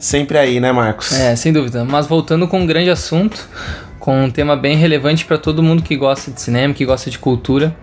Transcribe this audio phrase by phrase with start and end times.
[0.00, 1.12] sempre aí, né, Marcos?
[1.12, 1.84] É, sem dúvida.
[1.84, 3.48] Mas voltando com um grande assunto,
[4.00, 7.18] com um tema bem relevante para todo mundo que gosta de cinema, que gosta de
[7.18, 7.76] cultura,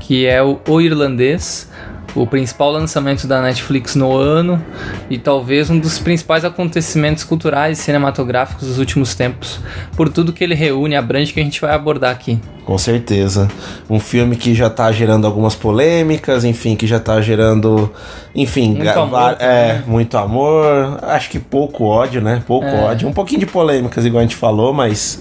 [0.00, 1.68] que é o O Irlandês,
[2.14, 4.62] o principal lançamento da Netflix no ano
[5.10, 9.58] e talvez um dos principais acontecimentos culturais e cinematográficos dos últimos tempos,
[9.96, 12.38] por tudo que ele reúne, abrange que a gente vai abordar aqui.
[12.64, 13.48] Com certeza.
[13.90, 17.92] Um filme que já tá gerando algumas polêmicas, enfim, que já tá gerando,
[18.34, 19.84] enfim, Muito amor é, né?
[19.86, 22.42] muito amor, acho que pouco ódio, né?
[22.46, 22.80] Pouco É.
[22.84, 25.20] ódio, um pouquinho de polêmicas, igual a gente falou, mas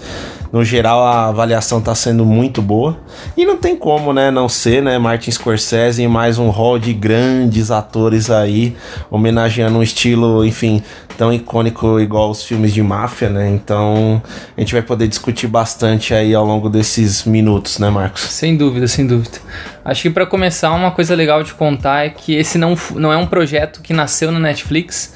[0.54, 2.96] no geral a avaliação tá sendo muito boa.
[3.36, 6.94] E não tem como, né, não ser, né, Martin Scorsese e mais um hall de
[6.94, 8.74] grandes atores aí,
[9.12, 10.82] homenageando um estilo, enfim,
[11.18, 13.50] tão icônico igual os filmes de máfia, né?
[13.50, 14.22] Então,
[14.56, 18.22] a gente vai poder discutir bastante aí ao longo desses minutos, né, Marcos?
[18.22, 19.38] Sem dúvida, sem dúvida.
[19.86, 23.18] Acho que para começar, uma coisa legal de contar é que esse não, não é
[23.18, 25.14] um projeto que nasceu na Netflix.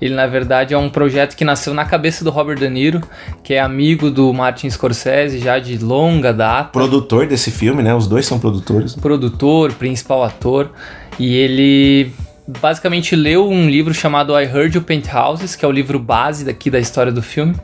[0.00, 3.00] Ele, na verdade, é um projeto que nasceu na cabeça do Robert De Niro,
[3.42, 6.70] que é amigo do Martin Scorsese já de longa data.
[6.70, 7.94] Produtor desse filme, né?
[7.94, 8.94] Os dois são produtores.
[8.94, 10.70] produtor, principal ator,
[11.18, 12.12] e ele
[12.46, 16.44] basicamente leu um livro chamado I Heard You Paint Houses, que é o livro base
[16.44, 17.54] daqui da história do filme,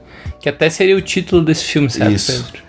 [0.41, 2.45] que até seria o título desse filme, certo, Isso.
[2.45, 2.64] Pedro?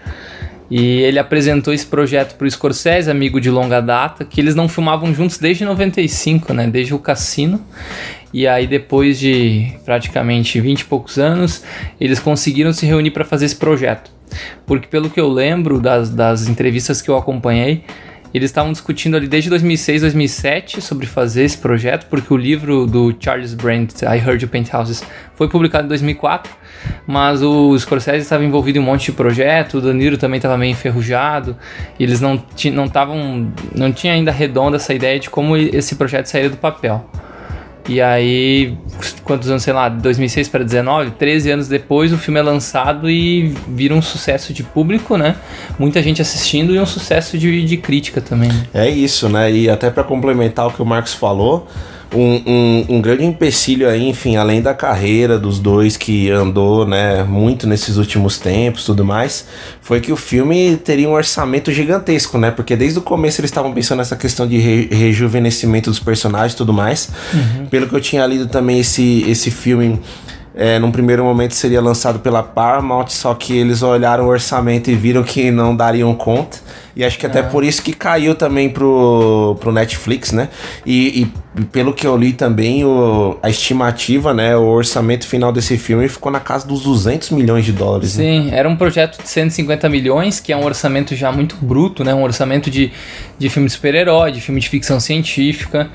[0.70, 5.14] E ele apresentou esse projeto pro Scorsese, amigo de longa data, que eles não filmavam
[5.14, 6.68] juntos desde 95, né?
[6.68, 7.62] Desde o Cassino.
[8.34, 11.64] E aí depois de praticamente 20 e poucos anos,
[12.02, 14.12] eles conseguiram se reunir para fazer esse projeto.
[14.66, 17.84] Porque pelo que eu lembro das, das entrevistas que eu acompanhei,
[18.36, 23.16] eles estavam discutindo ali desde 2006, 2007 sobre fazer esse projeto, porque o livro do
[23.18, 25.04] Charles Brandt, I Heard You Paint Houses,
[25.36, 26.52] foi publicado em 2004,
[27.08, 30.72] mas o Scorsese estava envolvido em um monte de projeto, o Danilo também estava meio
[30.72, 31.56] enferrujado,
[31.98, 32.44] e eles não
[32.74, 37.10] não estavam, não tinha ainda redonda essa ideia de como esse projeto sairia do papel.
[37.88, 38.76] E aí,
[39.24, 43.54] quantos anos, sei lá, 2006 para 19, 13 anos depois, o filme é lançado e
[43.68, 45.36] vira um sucesso de público, né?
[45.78, 48.50] Muita gente assistindo e um sucesso de, de crítica também.
[48.50, 48.68] né?
[48.74, 49.52] É isso, né?
[49.52, 51.68] E até pra complementar o que o Marcos falou,
[52.14, 57.24] um, um, um grande empecilho aí, enfim, além da carreira dos dois que andou, né,
[57.24, 59.46] muito nesses últimos tempos e tudo mais,
[59.82, 62.52] foi que o filme teria um orçamento gigantesco, né?
[62.52, 66.58] Porque desde o começo eles estavam pensando nessa questão de re- rejuvenescimento dos personagens e
[66.58, 67.10] tudo mais.
[67.70, 70.00] Pelo que eu tinha lido também, esse, esse filme.
[70.58, 74.96] É, num primeiro momento seria lançado pela Paramount, só que eles olharam o orçamento e
[74.96, 76.60] viram que não dariam conta.
[76.96, 80.48] E acho que até por isso que caiu também pro, pro Netflix, né?
[80.86, 81.24] E,
[81.58, 84.56] e pelo que eu li também, o, a estimativa, né?
[84.56, 88.18] O orçamento final desse filme ficou na casa dos 200 milhões de dólares.
[88.18, 88.24] né?
[88.24, 92.14] Sim, era um projeto de 150 milhões, que é um orçamento já muito bruto, né?
[92.14, 92.92] Um orçamento de,
[93.38, 95.90] de filme de super-herói, de filme de ficção científica.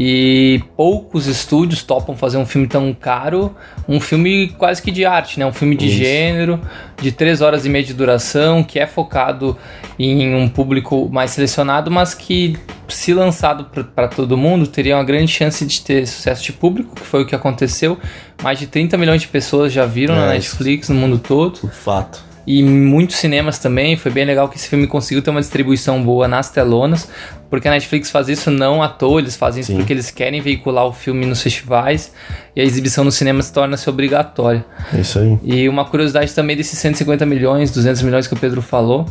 [0.00, 3.56] E poucos estúdios topam fazer um filme tão caro,
[3.88, 5.44] um filme quase que de arte, né?
[5.44, 5.96] Um filme de Isso.
[5.96, 6.60] gênero,
[7.02, 9.58] de três horas e meia de duração, que é focado
[9.98, 12.56] em um público mais selecionado, mas que,
[12.88, 17.06] se lançado para todo mundo, teria uma grande chance de ter sucesso de público, que
[17.06, 17.98] foi o que aconteceu.
[18.42, 21.58] Mais de 30 milhões de pessoas já viram na É, Netflix no mundo todo.
[21.62, 22.26] O fato.
[22.46, 23.94] E muitos cinemas também.
[23.96, 27.06] Foi bem legal que esse filme conseguiu ter uma distribuição boa nas telonas.
[27.50, 29.78] Porque a Netflix faz isso não à toa, eles fazem isso Sim.
[29.78, 32.10] porque eles querem veicular o filme nos festivais.
[32.56, 34.64] E a exibição no cinema se torna-se obrigatória.
[34.94, 35.38] É isso aí.
[35.42, 39.06] E uma curiosidade também desses 150 milhões, 200 milhões que o Pedro falou,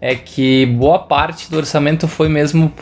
[0.00, 2.72] é que boa parte do orçamento foi mesmo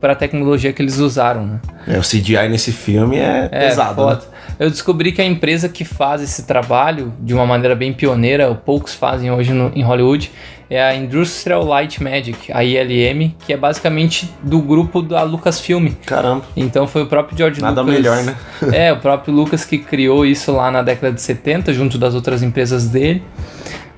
[0.00, 1.44] para a tecnologia que eles usaram.
[1.46, 1.60] Né?
[1.88, 4.06] É, o CGI nesse filme é, É, pesado.
[4.06, 4.18] né?
[4.58, 8.94] Eu descobri que a empresa que faz esse trabalho de uma maneira bem pioneira, poucos
[8.94, 10.30] fazem hoje no- em Hollywood,
[10.70, 15.88] é a Industrial Light Magic, a ILM, que é basicamente do grupo da Lucasfilm.
[16.06, 16.44] Caramba.
[16.56, 17.96] Então foi o próprio George Nada Lucas.
[17.96, 18.36] melhor, né?
[18.72, 22.40] é, o próprio Lucas que criou isso lá na década de 70, junto das outras
[22.42, 23.22] empresas dele.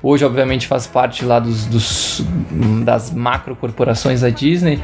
[0.09, 2.23] Hoje, obviamente, faz parte lá dos, dos
[2.85, 4.81] das macro corporações da Disney,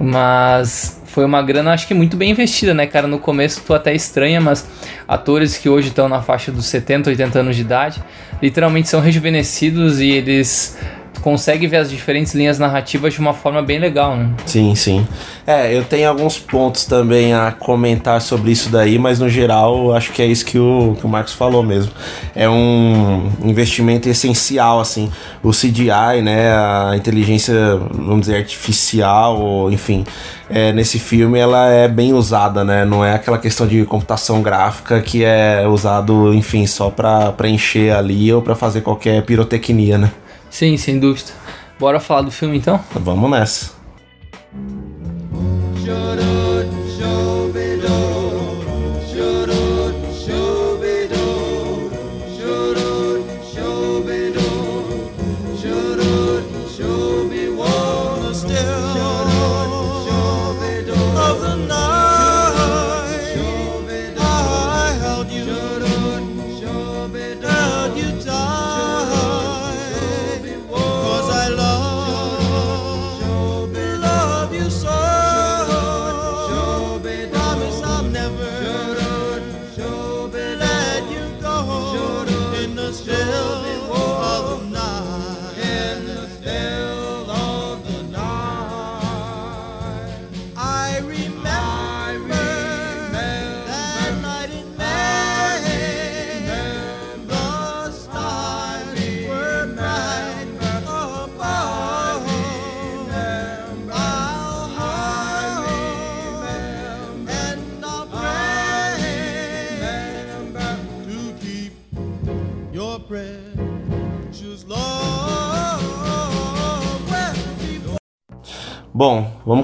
[0.00, 3.06] mas foi uma grana, acho que muito bem investida, né, cara?
[3.06, 4.66] No começo tu até estranha, mas
[5.06, 8.02] atores que hoje estão na faixa dos 70, 80 anos de idade,
[8.40, 10.78] literalmente são rejuvenescidos e eles
[11.20, 14.30] conseguem ver as diferentes linhas narrativas de uma forma bem legal, né?
[14.44, 15.06] Sim, sim.
[15.46, 20.12] É, eu tenho alguns pontos também a comentar sobre isso daí, mas no geral acho
[20.12, 21.92] que é isso que o, que o Marcos falou mesmo.
[22.34, 25.10] É um investimento essencial, assim.
[25.42, 27.54] O CGI, né, a inteligência,
[27.90, 30.04] vamos dizer, artificial, ou, enfim,
[30.50, 32.84] é, nesse filme ela é bem usada, né?
[32.84, 38.32] Não é aquela questão de computação gráfica que é usado, enfim, só para preencher ali
[38.32, 40.10] ou para fazer qualquer pirotecnia, né?
[40.52, 41.30] Sim, sem dúvida.
[41.80, 42.78] Bora falar do filme então?
[42.92, 43.81] Vamos nessa.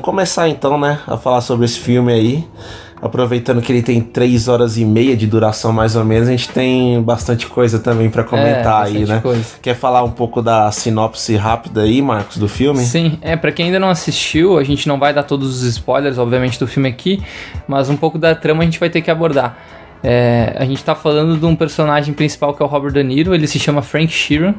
[0.08, 2.44] Começar então, né, a falar sobre esse filme aí.
[3.00, 6.49] Aproveitando que ele tem três horas e meia de duração, mais ou menos, a gente
[6.49, 9.20] tem bastante coisa também pra comentar aí, É, bastante né?
[9.20, 9.44] coisa.
[9.60, 12.81] Quer falar um pouco da sinopse rápida aí, Marcos, do filme?
[12.81, 16.16] Sim, é, pra quem ainda não assistiu, a gente não vai dar todos os spoilers,
[16.16, 17.22] obviamente, do filme aqui,
[17.69, 19.58] mas um pouco da trama a gente vai ter que abordar.
[20.02, 23.34] É, a gente tá falando de um personagem principal que é o Robert De Niro,
[23.34, 24.54] ele se chama Frank Sheeran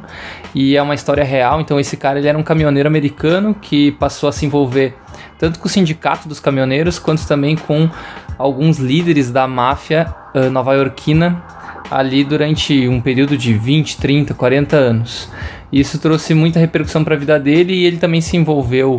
[0.54, 1.60] e é uma história real.
[1.60, 4.96] Então, esse cara ele era um caminhoneiro americano que passou a se envolver
[5.40, 7.90] tanto com o sindicato dos caminhoneiros quanto também com
[8.38, 11.42] alguns líderes da máfia ah, nova-iorquina
[11.90, 15.30] ali durante um período de 20, 30, 40 anos.
[15.72, 18.98] Isso trouxe muita repercussão para a vida dele e ele também se envolveu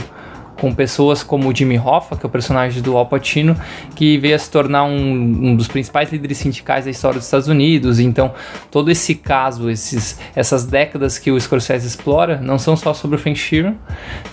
[0.60, 3.56] com pessoas como o Jimmy Hoffa, que é o personagem do Al Pacino,
[3.96, 7.48] que veio a se tornar um, um dos principais líderes sindicais da história dos Estados
[7.48, 7.98] Unidos.
[7.98, 8.32] Então,
[8.70, 13.18] todo esse caso, esses, essas décadas que o Scorsese explora, não são só sobre o
[13.18, 13.74] Frank Sheeran,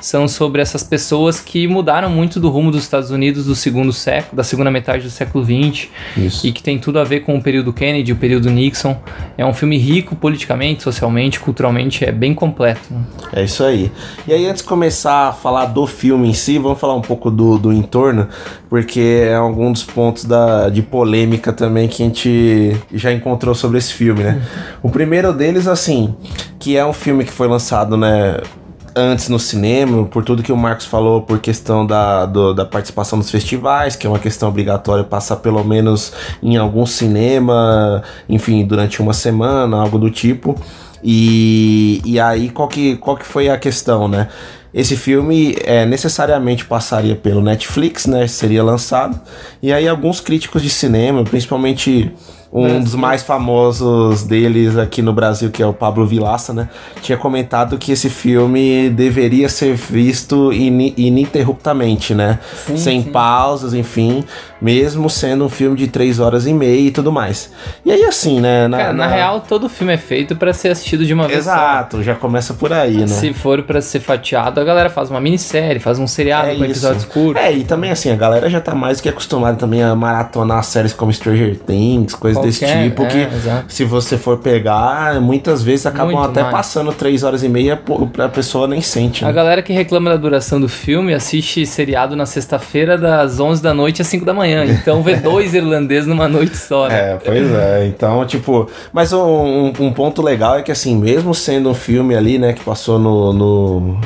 [0.01, 4.35] são sobre essas pessoas que mudaram muito do rumo dos Estados Unidos do segundo século,
[4.35, 5.88] da segunda metade do século XX,
[6.18, 6.45] Isso.
[6.45, 9.00] e que tem tudo a ver com o período Kennedy, o período Nixon.
[9.38, 12.81] É um filme rico politicamente, socialmente, culturalmente, é bem completo.
[12.91, 13.01] né?
[13.31, 13.89] É isso aí.
[14.27, 17.29] E aí, antes de começar a falar do filme em si, vamos falar um pouco
[17.31, 18.27] do, do entorno,
[18.69, 18.99] porque
[19.29, 23.93] é algum dos pontos da, de polêmica também que a gente já encontrou sobre esse
[23.93, 24.41] filme, né?
[24.81, 26.15] O primeiro deles, assim,
[26.59, 28.37] que é um filme que foi lançado, né?
[28.99, 33.18] Antes no cinema, por tudo que o Marcos falou, por questão da, do- da participação
[33.19, 36.11] nos festivais, que é uma questão obrigatória passar pelo menos
[36.42, 40.56] em algum cinema, enfim, durante uma semana, algo do tipo.
[41.03, 44.30] E, e aí, qual que, qual que foi a questão, né?
[44.74, 48.28] Esse filme é, necessariamente passaria pelo Netflix, né?
[48.28, 49.19] Seria lançado.
[49.62, 52.12] E aí, alguns críticos de cinema, principalmente
[52.51, 56.69] um dos mais famosos deles aqui no Brasil, que é o Pablo Vilaça, né?
[57.01, 62.39] Tinha comentado que esse filme deveria ser visto ini- ininterruptamente, né?
[62.66, 63.11] Sim, Sem sim.
[63.11, 64.23] pausas, enfim.
[64.59, 67.51] Mesmo sendo um filme de três horas e meia e tudo mais.
[67.85, 68.68] E aí, assim, né?
[68.69, 71.51] Cara, na real, todo filme é feito pra ser assistido de uma vez só.
[71.51, 73.07] Exato, já começa por aí, né?
[73.07, 76.66] Se for pra ser fatiado, a galera faz uma minissérie, faz um seriado É com
[76.66, 77.44] episódios curtos.
[77.44, 80.63] É, e também assim, a galera já tá mais do que acostumada também a maratonar
[80.63, 83.65] séries como Stranger Things, coisas desse Qualquer, tipo, é, que exato.
[83.73, 86.56] se você for pegar, muitas vezes acabam Muito até mais.
[86.56, 87.79] passando três horas e meia,
[88.19, 89.23] a pessoa nem sente.
[89.23, 89.33] A Né?
[89.33, 94.01] galera que reclama da duração do filme assiste seriado na sexta-feira das 11 da noite
[94.01, 94.65] às 5 da manhã.
[94.65, 96.87] Então vê dois irlandeses numa noite só.
[96.87, 97.13] né?
[97.13, 97.87] É, pois é.
[97.87, 98.69] Então, tipo.
[98.94, 102.53] Mas um, um- um ponto legal é que, assim, mesmo sendo um filme ali, né,
[102.53, 103.33] que passou no.
[103.33, 103.97] no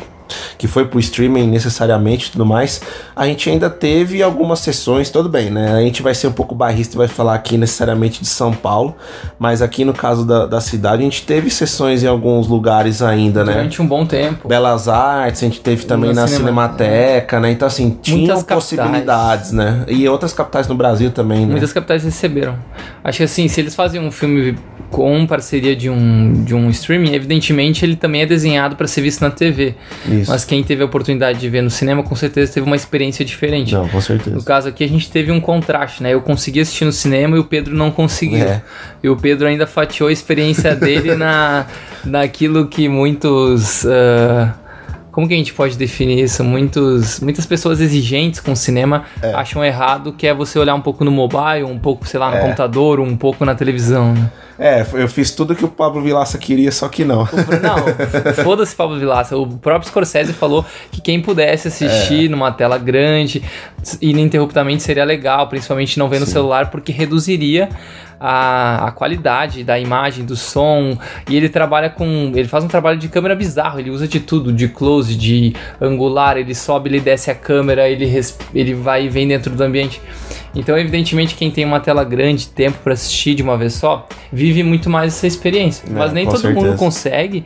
[0.58, 2.82] que foi pro streaming necessariamente e tudo mais,
[3.16, 5.74] a gente ainda teve algumas sessões, tudo bem, né?
[5.74, 8.96] A gente vai ser um pouco barrista e vai falar aqui necessariamente de São Paulo,
[9.40, 13.44] mas aqui no caso da, da cidade, a gente teve sessões em alguns lugares ainda,
[13.44, 13.54] né?
[13.54, 14.48] Durante um bom tempo.
[14.48, 17.52] Belas Artes, a gente teve também Na na cinema- Cinemateca, né?
[17.52, 18.44] Então, assim, capitais.
[18.44, 19.84] possibilidades, né?
[19.88, 21.52] E outras capitais no Brasil também, né?
[21.52, 22.56] Muitas capitais receberam.
[23.04, 24.56] Acho que assim, se eles fazem um filme
[24.90, 29.22] com parceria de um, de um streaming, evidentemente ele também é desenhado para ser visto
[29.22, 29.76] na TV.
[30.06, 30.21] Isso.
[30.28, 33.74] Mas quem teve a oportunidade de ver no cinema, com certeza teve uma experiência diferente.
[33.74, 34.36] Não, com certeza.
[34.36, 36.14] No caso aqui, a gente teve um contraste, né?
[36.14, 38.46] Eu consegui assistir no cinema e o Pedro não conseguiu.
[38.46, 38.62] É.
[39.04, 41.66] E o Pedro ainda fatiou a experiência dele na,
[42.04, 43.86] naquilo que muitos.
[43.86, 44.61] ah,
[45.12, 46.44] como que a gente pode definir isso?
[46.44, 51.04] Muitos, muitas pessoas exigentes com o cinema acham errado, que é você olhar um pouco
[51.04, 54.14] no mobile, um pouco, sei lá, no computador, um pouco na televisão.
[54.14, 54.32] Né?
[54.58, 57.28] É, eu fiz tudo que o Pablo Vilaça queria, só que não.
[57.62, 59.36] Não, foda-se Pablo Vilaça.
[59.36, 63.44] O próprio Scorsese falou que quem pudesse assistir numa tela grande,
[64.00, 67.70] ininterruptamente, seria legal, principalmente não ver no celular, porque reduziria
[68.22, 70.96] a, a qualidade da imagem, do som.
[71.28, 72.32] E ele trabalha com.
[72.36, 76.38] Ele faz um trabalho de câmera bizarro, ele usa de tudo, de close, de angular,
[76.38, 78.06] ele sobe, ele desce a câmera, ele,
[78.54, 80.00] ele vai e vem dentro do ambiente.
[80.54, 84.64] Então, evidentemente, quem tem uma tela grande, tempo para assistir de uma vez só, vive
[84.64, 85.86] muito mais essa experiência.
[85.90, 86.78] É, Mas nem todo mundo certeza.
[86.78, 87.46] consegue.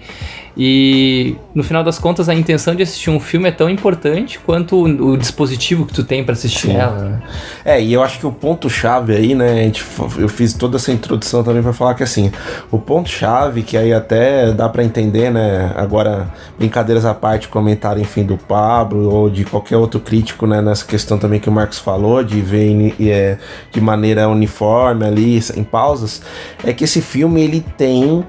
[0.57, 4.77] E no final das contas, a intenção de assistir um filme é tão importante quanto
[4.77, 6.77] o, o dispositivo que tu tem para assistir Sim.
[6.77, 6.97] ela.
[6.97, 7.21] né?
[7.65, 9.83] É, e eu acho que o ponto-chave aí, né, a gente,
[10.17, 12.31] eu fiz toda essa introdução também pra falar que assim,
[12.71, 18.23] o ponto-chave, que aí até dá pra entender, né, agora, brincadeiras à parte, comentário, enfim,
[18.23, 22.23] do Pablo ou de qualquer outro crítico, né, nessa questão também que o Marcos falou,
[22.23, 23.37] de ver é,
[23.71, 26.21] de maneira uniforme ali, em pausas,
[26.63, 28.25] é que esse filme, ele tem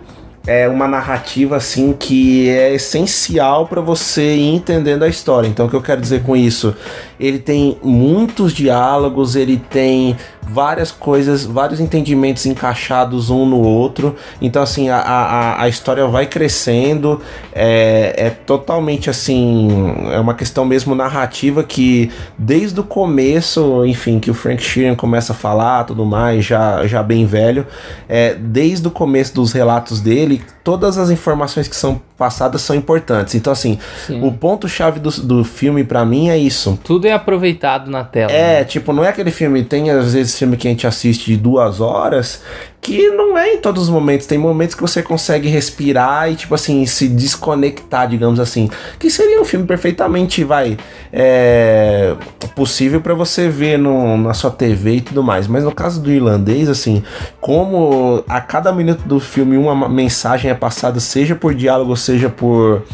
[0.46, 5.48] é uma narrativa assim que é essencial para você ir entendendo a história.
[5.48, 6.74] Então, o que eu quero dizer com isso?
[7.18, 10.16] Ele tem muitos diálogos, ele tem
[10.48, 14.16] várias coisas, vários entendimentos encaixados um no outro.
[14.40, 17.20] Então, assim, a, a, a história vai crescendo,
[17.52, 19.68] é, é totalmente assim,
[20.12, 25.32] é uma questão mesmo narrativa que desde o começo, enfim, que o Frank Sheeran começa
[25.32, 27.66] a falar, tudo mais, já, já bem velho,
[28.08, 33.34] é, desde o começo dos relatos dele, todas as informações que são passadas são importantes.
[33.34, 34.22] Então, assim, Sim.
[34.22, 36.78] o ponto-chave do, do filme pra mim é isso.
[36.82, 38.32] Tudo é aproveitado na tela.
[38.32, 38.64] É, né?
[38.64, 41.80] tipo, não é aquele filme, tem às vezes filme que a gente assiste de duas
[41.80, 42.42] horas,
[42.86, 46.54] que não é em todos os momentos, tem momentos que você consegue respirar e, tipo
[46.54, 50.76] assim, se desconectar, digamos assim, que seria um filme perfeitamente, vai,
[51.12, 52.14] é,
[52.54, 56.12] possível pra você ver no, na sua TV e tudo mais, mas no caso do
[56.12, 57.02] irlandês, assim,
[57.40, 62.84] como a cada minuto do filme uma mensagem é passada, seja por diálogo, seja por...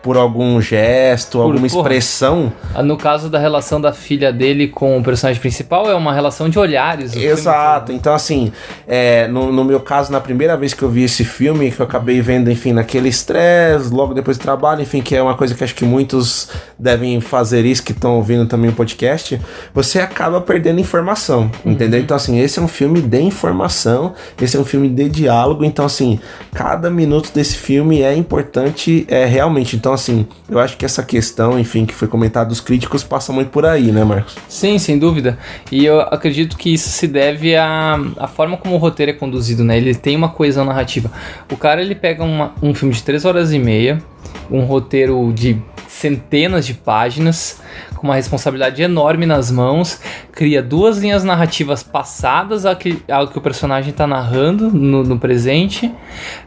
[0.00, 1.82] Por algum gesto, alguma porra.
[1.82, 6.14] expressão, Ah, No caso da relação da filha dele com o personagem principal, é uma
[6.14, 7.14] relação de olhares.
[7.14, 8.50] Exato, então assim,
[8.86, 11.86] é, no, no meu caso, na primeira vez que eu vi esse filme, que eu
[11.86, 15.62] acabei vendo, enfim, naquele estresse, logo depois do trabalho, enfim, que é uma coisa que
[15.62, 19.40] acho que muitos devem fazer isso, que estão ouvindo também o podcast,
[19.72, 22.00] você acaba perdendo informação, entendeu?
[22.00, 25.84] Então assim, esse é um filme de informação, esse é um filme de diálogo, então
[25.84, 26.18] assim,
[26.52, 31.58] cada minuto desse filme é importante, é realmente, então assim, eu acho que essa questão,
[31.58, 34.36] enfim, que foi comentada dos críticos, passa muito por aí, né, Marcos?
[34.48, 35.38] Sim, sem dúvida.
[35.70, 39.64] E eu acredito que isso se deve à, à forma como o roteiro é conduzido,
[39.64, 39.76] né?
[39.76, 41.10] Ele tem uma coesão narrativa.
[41.52, 44.02] O cara, ele pega uma- um filme de 3 horas e meia,
[44.50, 47.60] um roteiro de centenas de páginas,
[47.98, 50.00] com uma responsabilidade enorme nas mãos,
[50.32, 55.18] cria duas linhas narrativas passadas ao que, ao que o personagem está narrando no, no
[55.18, 55.92] presente,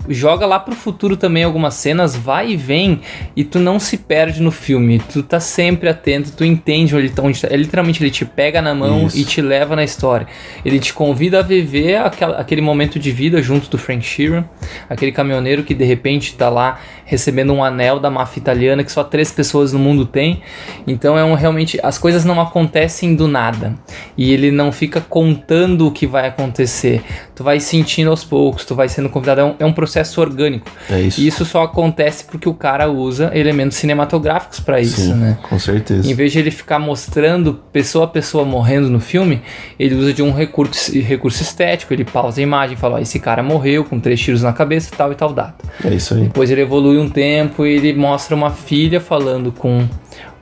[0.10, 3.02] joga lá pro futuro também algumas cenas, vai e vem,
[3.36, 7.22] e tu não se perde no filme, tu tá sempre atento, tu entende onde, tá-
[7.22, 9.18] onde tá, é, literalmente ele te pega na mão Isso.
[9.18, 10.28] e te leva na história.
[10.66, 14.46] Ele te convida a viver aquela- aquele momento de vida junto do Frank Sheeran,
[14.90, 19.04] aquele caminhoneiro que de repente tá lá recebendo um anel da máfia italiana que só
[19.04, 20.42] três pessoas no mundo têm.
[20.88, 23.76] Então é um realmente as coisas não acontecem do nada
[24.18, 27.02] e ele não fica contando o que vai acontecer.
[27.36, 29.42] Tu vai sentindo aos poucos, tu vai sendo convidado.
[29.42, 30.70] É um, é um processo orgânico.
[30.90, 31.20] É isso.
[31.20, 35.38] E isso só acontece porque o cara usa elementos cinematográficos para isso, Sim, né?
[35.42, 36.10] com certeza.
[36.10, 39.42] Em vez de ele ficar mostrando pessoa a pessoa morrendo no filme,
[39.80, 41.94] ele usa de um recurso, recurso estético.
[41.94, 44.92] Ele pausa a imagem e fala: ó, esse cara morreu com três tiros na cabeça,
[44.96, 45.66] tal e tal data.
[45.84, 46.24] É isso aí.
[46.24, 49.88] Depois ele evolui um tempo e ele mostra uma filha falando com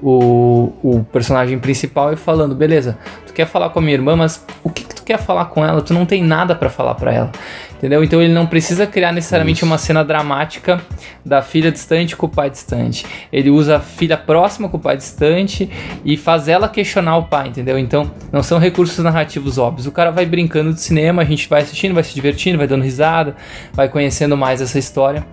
[0.01, 4.46] o, o personagem principal e falando: beleza, tu quer falar com a minha irmã, mas
[4.63, 5.82] o que, que tu quer falar com ela?
[5.82, 7.32] Tu não tem nada pra falar pra ela.
[7.79, 8.03] Entendeu?
[8.03, 10.82] Então ele não precisa criar necessariamente uma cena dramática
[11.25, 13.06] da filha distante com o pai distante.
[13.32, 15.70] Ele usa a filha próxima com o pai distante
[16.03, 17.79] e faz ela questionar o pai, entendeu?
[17.79, 19.88] Então não são recursos narrativos óbvios.
[19.88, 22.84] O cara vai brincando de cinema, a gente vai assistindo, vai se divertindo, vai dando
[22.84, 23.38] risada,
[23.72, 25.25] vai conhecendo mais essa história.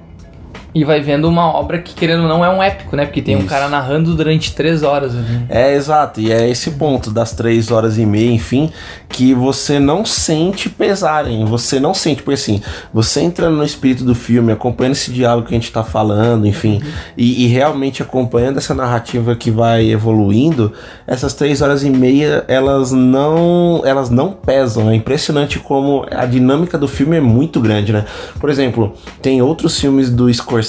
[0.77, 3.07] E vai vendo uma obra que, querendo ou não, é um épico, né?
[3.07, 3.49] Porque tem um Isso.
[3.49, 5.47] cara narrando durante três horas ali.
[5.49, 6.21] É, exato.
[6.21, 8.71] E é esse ponto das três horas e meia, enfim,
[9.09, 11.47] que você não sente pesarem.
[11.47, 12.61] Você não sente, porque assim,
[12.93, 16.83] você entrando no espírito do filme, acompanhando esse diálogo que a gente tá falando, enfim,
[17.17, 20.75] e, e realmente acompanhando essa narrativa que vai evoluindo,
[21.07, 24.91] essas três horas e meia, elas não, elas não pesam.
[24.91, 28.05] É impressionante como a dinâmica do filme é muito grande, né?
[28.39, 28.93] Por exemplo,
[29.23, 30.66] tem outros filmes do Scorsese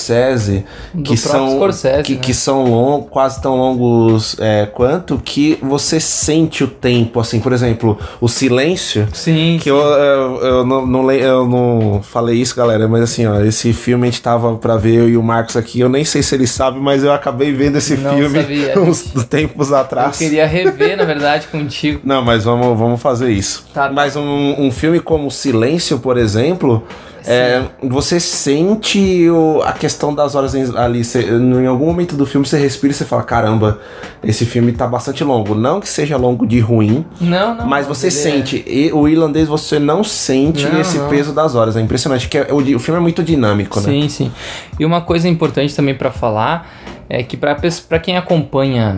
[0.93, 2.19] Do que são Scorsese, que, né?
[2.21, 7.51] que são longos, quase tão longos é, quanto que você sente o tempo, assim, por
[7.53, 9.07] exemplo, o silêncio.
[9.13, 13.41] Sim, Que eu, eu, eu não, não, eu não falei isso, galera, mas assim, ó,
[13.41, 16.21] esse filme a gente tava pra ver eu e o Marcos aqui, eu nem sei
[16.21, 20.17] se ele sabe, mas eu acabei vendo esse Não filme sabia, uns tempos eu atrás.
[20.17, 22.01] queria rever, na verdade, contigo.
[22.03, 23.65] Não, mas vamos, vamos fazer isso.
[23.73, 23.89] Tá.
[23.91, 26.83] Mas um, um filme como Silêncio, por exemplo,
[27.27, 31.03] é, você sente o- a questão das horas ali.
[31.03, 33.79] Você, em algum momento do filme você respira e você fala: caramba,
[34.23, 35.53] esse filme tá bastante longo.
[35.53, 37.67] Não que seja longo de ruim, Não, não.
[37.67, 38.63] mas você é- sente.
[38.67, 41.09] E o irlandês você não sente Não, esse não.
[41.09, 41.75] peso das horas.
[41.75, 42.27] É impressionante.
[42.29, 43.85] que é- o, o filme é muito dinâmico, né?
[43.89, 44.31] Sim, sim.
[44.79, 46.69] E uma coisa importante também pra falar
[47.09, 47.55] é que pra
[47.99, 48.97] quem acompanha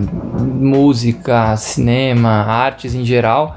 [0.60, 3.56] música, cinema, artes em geral,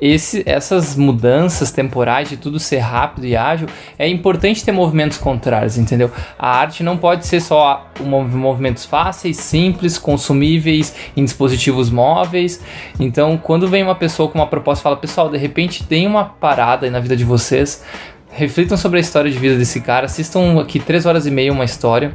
[0.00, 5.76] esse, essas mudanças temporais de tudo ser rápido e ágil, é importante ter movimentos contrários,
[5.76, 6.10] entendeu?
[6.38, 12.62] A arte não pode ser só mov- movimentos fáceis, simples, consumíveis, em dispositivos móveis.
[12.98, 16.24] Então, quando vem uma pessoa com uma proposta e fala, pessoal, de repente tem uma
[16.24, 17.84] parada aí na vida de vocês,
[18.32, 21.64] reflitam sobre a história de vida desse cara, assistam aqui 3 horas e meia uma
[21.64, 22.14] história,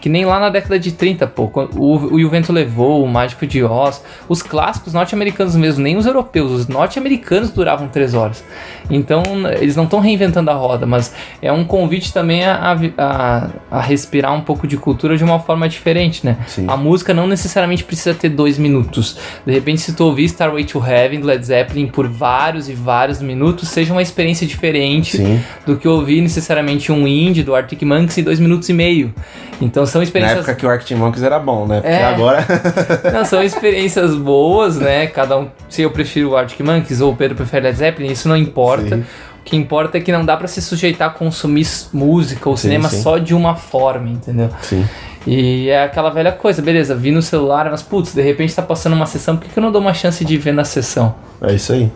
[0.00, 3.46] que nem lá na década de 30, pô, o, o o Vento Levou, o Mágico
[3.46, 8.44] de Oz, os clássicos norte-americanos mesmo, nem os europeus, os norte-americanos duravam 3 horas.
[8.90, 9.22] Então,
[9.60, 14.34] eles não estão reinventando a roda, mas é um convite também a, a a, respirar
[14.34, 16.36] um pouco de cultura de uma forma diferente, né?
[16.46, 16.66] Sim.
[16.68, 19.18] A música não necessariamente precisa ter dois minutos.
[19.44, 23.68] De repente, se tu ouvir Starway to Heaven Led Zeppelin por vários e vários minutos,
[23.68, 25.40] seja uma experiência diferente Sim.
[25.66, 29.12] Do que ouvir necessariamente um indie do Arctic Monkeys em dois minutos e meio.
[29.60, 30.38] Então são Na experiências.
[30.38, 31.80] época que o Arctic Monkeys era bom, né?
[31.80, 32.04] Porque É.
[32.04, 32.46] agora.
[33.12, 35.06] Não, são experiências boas, né?
[35.08, 35.48] Cada um.
[35.68, 38.96] Se eu prefiro o Arctic Monkeys ou o Pedro prefere Led Zeppelin, isso não importa.
[38.96, 39.04] Sim.
[39.40, 42.62] O que importa é que não dá pra se sujeitar a consumir música ou Sim,
[42.68, 43.00] cinema sim.
[43.02, 44.50] só de uma forma, entendeu?
[44.62, 44.84] Sim.
[45.26, 48.92] E é aquela velha coisa, beleza, vi no celular, mas putz, de repente tá passando
[48.94, 51.14] uma sessão, por que, que eu não dou uma chance de ver na sessão?
[51.42, 51.90] É isso aí.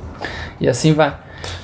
[0.61, 1.13] E assim vai.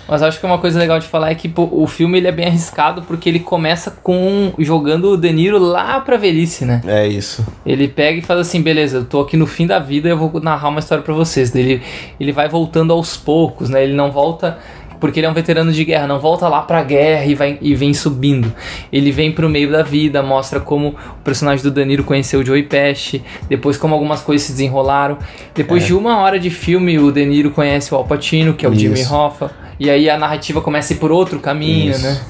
[0.08, 2.32] Mas acho que uma coisa legal de falar é que pô, o filme ele é
[2.32, 6.80] bem arriscado porque ele começa com jogando o De Niro lá pra velhice, né?
[6.86, 7.44] É isso.
[7.64, 10.16] Ele pega e faz assim, beleza, eu tô aqui no fim da vida e eu
[10.18, 11.54] vou narrar uma história pra vocês.
[11.54, 11.82] Ele,
[12.20, 13.82] ele vai voltando aos poucos, né?
[13.82, 14.58] Ele não volta
[14.98, 17.74] porque ele é um veterano de guerra, não volta lá pra guerra e, vai, e
[17.74, 18.50] vem subindo.
[18.90, 22.62] Ele vem pro meio da vida, mostra como o personagem do Danilo conheceu o Joey
[22.62, 25.18] Pesci, depois como algumas coisas se desenrolaram.
[25.54, 25.86] Depois É.
[25.88, 28.74] de uma hora de filme, o De Niro conhece o Al Pacino, que é o
[28.74, 29.14] Jimmy Isso.
[29.14, 32.02] Hoffa, e aí a narrativa começa a ir por outro caminho, Isso.
[32.02, 32.20] né?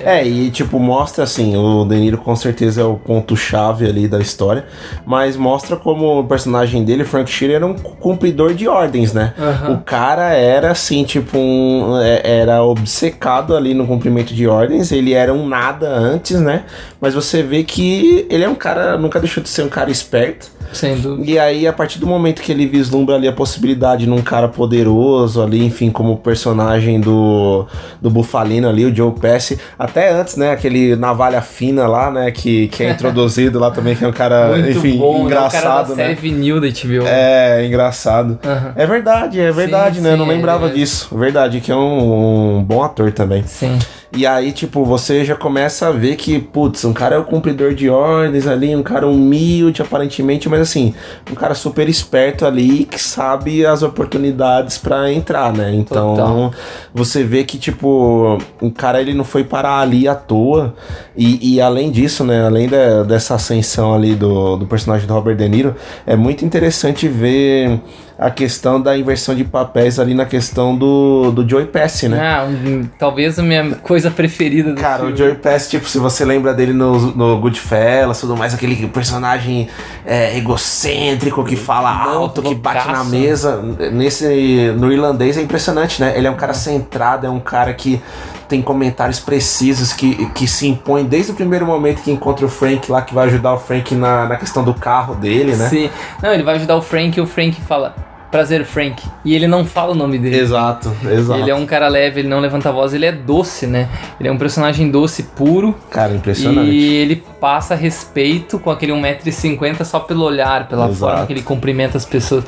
[0.00, 4.18] É, e tipo, mostra assim, o De Niro com certeza é o ponto-chave ali da
[4.18, 4.64] história,
[5.06, 9.32] mas mostra como o personagem dele, Frank Sheeran, era um cumpridor de ordens, né?
[9.38, 9.74] Aham.
[9.74, 15.12] O cara era assim, tipo, um, é- era obcecado ali no cumprimento de ordens, ele
[15.12, 16.64] era um nada antes, né?
[17.00, 20.50] Mas você vê que ele é um cara, nunca deixou de ser um cara esperto.
[20.72, 21.30] Sem dúvida.
[21.30, 25.42] E aí, a partir do momento que ele vislumbra ali a possibilidade num cara poderoso
[25.42, 27.66] ali, enfim, como o personagem do,
[28.00, 32.68] do Bufalino ali, o Joe Pesci, até antes, né, aquele navalha fina lá, né, que,
[32.68, 35.26] que é introduzido lá também, que é um cara, Muito enfim, bom, né?
[35.26, 36.04] O cara engraçado, da né?
[36.04, 37.06] série vinil da HBO.
[37.06, 38.38] É, engraçado.
[38.44, 38.72] Aham.
[38.76, 40.12] É verdade, é verdade, Sim, né?
[40.12, 40.72] Eu não sim, lembrava é.
[40.72, 41.16] disso.
[41.16, 43.42] Verdade, que é um, um bom ator também.
[43.44, 43.78] Sim.
[44.12, 47.74] E aí, tipo, você já começa a ver que, putz, um cara é o cumpridor
[47.74, 50.92] de ordens ali, um cara humilde aparentemente, mas assim,
[51.30, 55.72] um cara super esperto ali que sabe as oportunidades pra entrar, né?
[55.72, 56.50] Então, Total.
[56.92, 60.74] você vê que, tipo, o cara ele não foi parar ali à toa.
[61.16, 62.44] E, e além disso, né?
[62.44, 67.06] Além da- dessa ascensão ali do, do personagem do Robert De Niro, é muito interessante
[67.06, 67.78] ver
[68.22, 72.20] a questão da inversão de papéis ali na questão do, do Joey Pesci, né?
[72.20, 75.12] Ah, um- talvez a minha coisa preferida do Cara, filme.
[75.14, 79.68] o Joey Pesci, tipo, se você lembra dele no, no Goodfellas, tudo mais, aquele personagem
[80.04, 83.10] é, egocêntrico que fala alto, que bate na loucaço.
[83.10, 83.56] mesa.
[83.90, 86.12] Nesse, no irlandês é impressionante, né?
[86.14, 88.00] Ele é um cara centrado, é um cara que
[88.48, 92.90] tem comentários precisos, que, que se impõe desde o primeiro momento que encontra o Frank
[92.92, 95.68] lá, que vai ajudar o Frank na, na questão do carro dele, né?
[95.68, 95.88] Sim.
[96.22, 97.94] Não, ele vai ajudar o Frank e o Frank fala,
[98.30, 99.02] prazer, Frank.
[99.24, 100.38] E ele não fala o nome dele.
[100.38, 101.40] Exato, exato.
[101.40, 103.88] Ele é um cara leve, ele não levanta a voz, ele é doce, né?
[104.18, 105.74] Ele é um personagem doce, puro.
[105.90, 106.70] Cara, impressionante.
[106.70, 110.98] E ele passa respeito com aquele 1,50m só pelo olhar, pela Exato.
[110.98, 112.44] forma que ele cumprimenta as pessoas.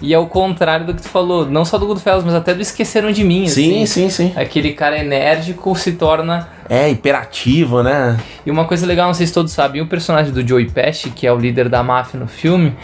[0.00, 2.60] E é o contrário do que tu falou, não só do Goodfellas, mas até do
[2.60, 3.46] Esqueceram de Mim.
[3.46, 4.08] Sim, assim.
[4.08, 4.32] sim, sim.
[4.36, 6.48] Aquele cara enérgico se torna.
[6.68, 8.18] É, hiperativo, né?
[8.44, 11.26] E uma coisa legal, não sei se todos sabem, o personagem do Joey Pesci, que
[11.26, 12.74] é o líder da máfia no filme,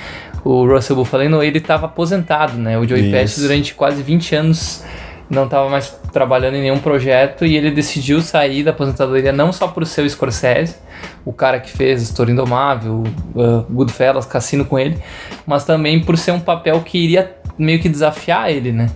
[0.45, 2.79] o Russell Bufalino, ele estava aposentado, né?
[2.79, 3.11] O Joey.
[3.11, 4.85] Pesci durante quase 20 anos
[5.31, 9.69] não estava mais trabalhando em nenhum projeto e ele decidiu sair da aposentadoria não só
[9.69, 10.75] por ser o Scorsese,
[11.25, 14.99] o cara que fez História Indomável, uh, Goodfellas, Cassino com ele,
[15.47, 18.91] mas também por ser um papel que iria meio que desafiar ele, né?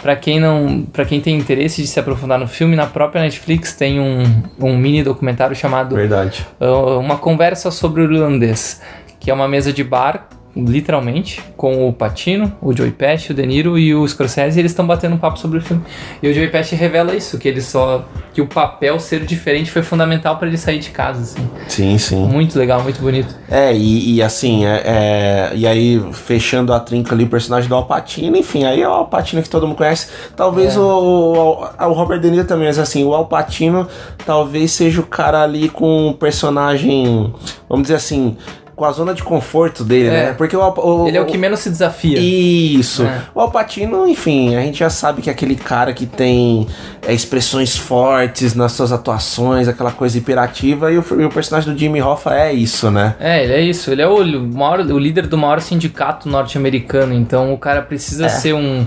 [0.00, 3.74] Pra quem não, para quem tem interesse de se aprofundar no filme, na própria Netflix
[3.74, 4.22] tem um,
[4.58, 6.46] um mini documentário chamado Verdade.
[6.60, 8.80] uh, Uma Conversa sobre o Irlandês,
[9.20, 10.28] que é uma mesa de bar,
[10.58, 14.72] literalmente, com o Patino, o Joey Pesci, o De Niro e o Scorsese, e eles
[14.72, 15.82] estão batendo um papo sobre o filme.
[16.22, 19.82] E o Joey Pesci revela isso, que ele só que o papel ser diferente foi
[19.82, 21.48] fundamental para ele sair de casa, assim.
[21.68, 22.16] Sim, sim.
[22.26, 23.34] Muito legal, muito bonito.
[23.50, 27.74] É, e, e assim, é, é- e aí fechando a trinca ali, o personagem do
[27.74, 30.08] Alpatino, enfim, aí é o Alpatino que todo mundo conhece.
[30.36, 30.78] Talvez É.
[30.78, 33.86] o, o, o Robert De Niro também, mas assim, o Alpatino
[34.24, 37.32] talvez seja o cara ali com um personagem,
[37.68, 38.36] vamos dizer assim,
[38.78, 40.10] com a zona de conforto dele, É.
[40.26, 40.34] né?
[40.38, 42.18] Porque o, o, Ele é o que menos se desafia.
[42.18, 43.02] Isso.
[43.02, 43.22] É.
[43.34, 46.66] O Alpatino, enfim, a gente já sabe que é aquele cara que tem
[47.06, 51.78] é, expressões fortes nas suas atuações, aquela coisa hiperativa, e o, e o personagem do
[51.78, 53.16] Jimmy Hoffa é isso, né?
[53.18, 53.90] É, ele é isso.
[53.90, 57.12] Ele é o, maior, o líder do maior sindicato norte-americano.
[57.12, 58.28] Então o cara precisa É.
[58.28, 58.86] ser um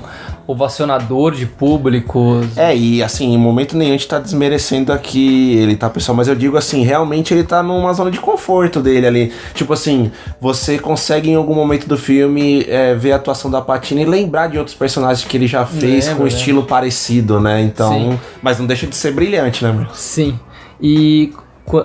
[0.51, 2.41] ovacionador de público.
[2.55, 6.15] É, e assim, em momento nenhum a gente tá desmerecendo aqui ele, tá, pessoal?
[6.15, 9.33] Mas eu digo assim, realmente ele tá numa zona de conforto dele ali.
[9.53, 14.01] Tipo assim, você consegue em algum momento do filme é, ver a atuação da Patina
[14.01, 17.61] e lembrar de outros personagens que ele já fez Lembra, com estilo parecido, né?
[17.61, 18.19] Então, Sim.
[18.41, 19.89] mas não deixa de ser brilhante, né, Bruno?
[19.93, 20.39] Sim.
[20.81, 21.31] E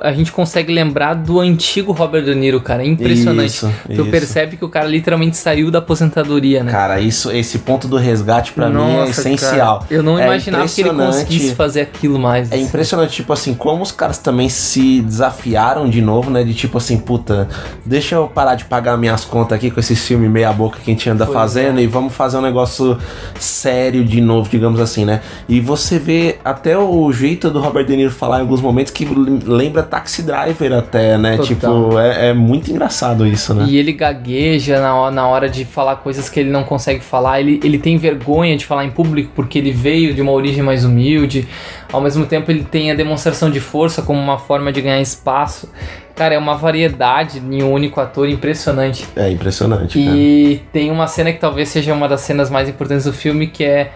[0.00, 2.82] a gente consegue lembrar do antigo Robert De Niro, cara.
[2.82, 3.46] É impressionante.
[3.46, 4.04] Isso, tu isso.
[4.06, 6.72] percebe que o cara literalmente saiu da aposentadoria, né?
[6.72, 9.80] Cara, isso, esse ponto do resgate pra mim é essencial.
[9.80, 12.50] cara, eu não É imaginava que ele conseguisse fazer aquilo mais.
[12.52, 16.42] É impressionante, tipo assim, como os caras também se desafiaram de novo, né?
[16.44, 17.48] De tipo assim, puta,
[17.84, 20.94] deixa eu parar de pagar minhas contas aqui com esse filme meia boca que a
[20.94, 22.98] gente anda Pois fazendo e vamos fazer um negócio
[23.38, 25.20] sério de novo, digamos assim, né?
[25.48, 29.06] E você vê até o jeito do Robert De Niro falar em alguns momentos que
[29.44, 31.36] lembra Taxi Driver até, né?
[31.36, 31.46] Total.
[31.46, 33.66] Tipo, é, é muito engraçado isso, né?
[33.68, 37.40] E ele gagueja na hora, na hora de falar coisas que ele não consegue falar.
[37.40, 40.84] Ele, ele tem vergonha de falar em público porque ele veio de uma origem mais
[40.84, 41.48] humilde.
[41.92, 45.70] Ao mesmo tempo, ele tem a demonstração de força como uma forma de ganhar espaço.
[46.14, 49.06] Cara, é uma variedade em um único ator impressionante.
[49.14, 50.16] É impressionante, cara.
[50.16, 53.62] E tem uma cena que talvez seja uma das cenas mais importantes do filme, que
[53.64, 53.92] é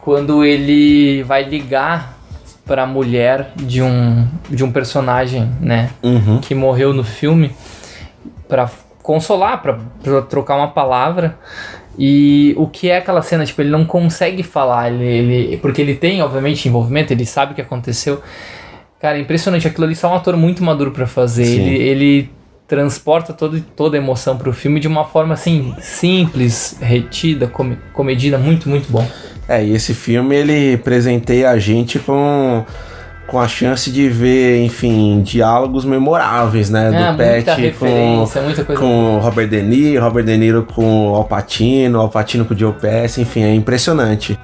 [0.00, 2.19] quando ele vai ligar
[2.66, 5.90] para a mulher de um, de um personagem, né?
[6.02, 6.38] Uhum.
[6.40, 7.50] que morreu no filme
[8.48, 8.70] pra
[9.02, 11.36] consolar, pra, pra trocar uma palavra.
[11.98, 13.44] E o que é aquela cena?
[13.44, 17.54] Tipo, ele não consegue falar, ele, ele- porque ele tem, obviamente, envolvimento, ele sabe o
[17.54, 18.22] que aconteceu.
[19.00, 21.44] Cara, é impressionante, aquilo ali só um ator muito maduro pra fazer.
[21.44, 21.60] Sim.
[21.62, 22.30] Ele, ele
[22.70, 28.38] transporta todo, toda a emoção pro filme de uma forma assim, simples, retida, come- comedida,
[28.38, 29.04] muito, muito bom.
[29.48, 32.64] É, e esse filme ele presenteia a gente com,
[33.26, 36.90] com a chance de ver, enfim, diálogos memoráveis, né?
[36.94, 38.80] É, do Pet com, referência, muita coisa.
[38.80, 43.20] com Robert De Niro, Robert De Niro com o Alpatino, Alpatino com o Joe Pesci,
[43.22, 44.38] enfim, é impressionante.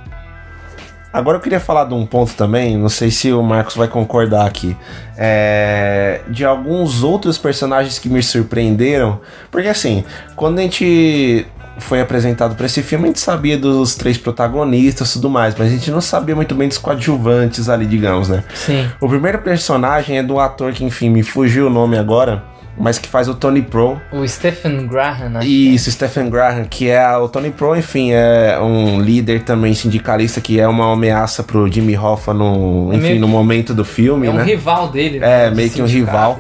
[1.16, 4.44] Agora eu queria falar de um ponto também, não sei se o Marcos vai concordar
[4.44, 4.76] aqui,
[5.16, 9.18] é, de alguns outros personagens que me surpreenderam,
[9.50, 11.46] porque assim, quando a gente
[11.79, 15.68] foi apresentado para esse filme, a gente sabia dos três protagonistas e tudo mais, mas
[15.68, 18.44] a gente não sabia muito bem dos coadjuvantes ali, digamos, né?
[18.55, 18.87] Sim.
[19.00, 22.44] O primeiro personagem é do ator que, enfim, me fugiu o nome agora,
[22.78, 24.00] mas que faz o Tony Pro.
[24.12, 25.38] O Stephen Graham, né?
[25.40, 25.70] acho que é.
[25.72, 30.60] Isso, Stephen Graham, que é o Tony Pro, enfim, é um líder também sindicalista que
[30.60, 34.34] é uma ameaça pro Jimmy Hoffa no, É enfim, no momento do filme, É um
[34.34, 34.44] né?
[34.44, 35.50] rival dele, É, né?
[35.50, 36.38] meio que um rival.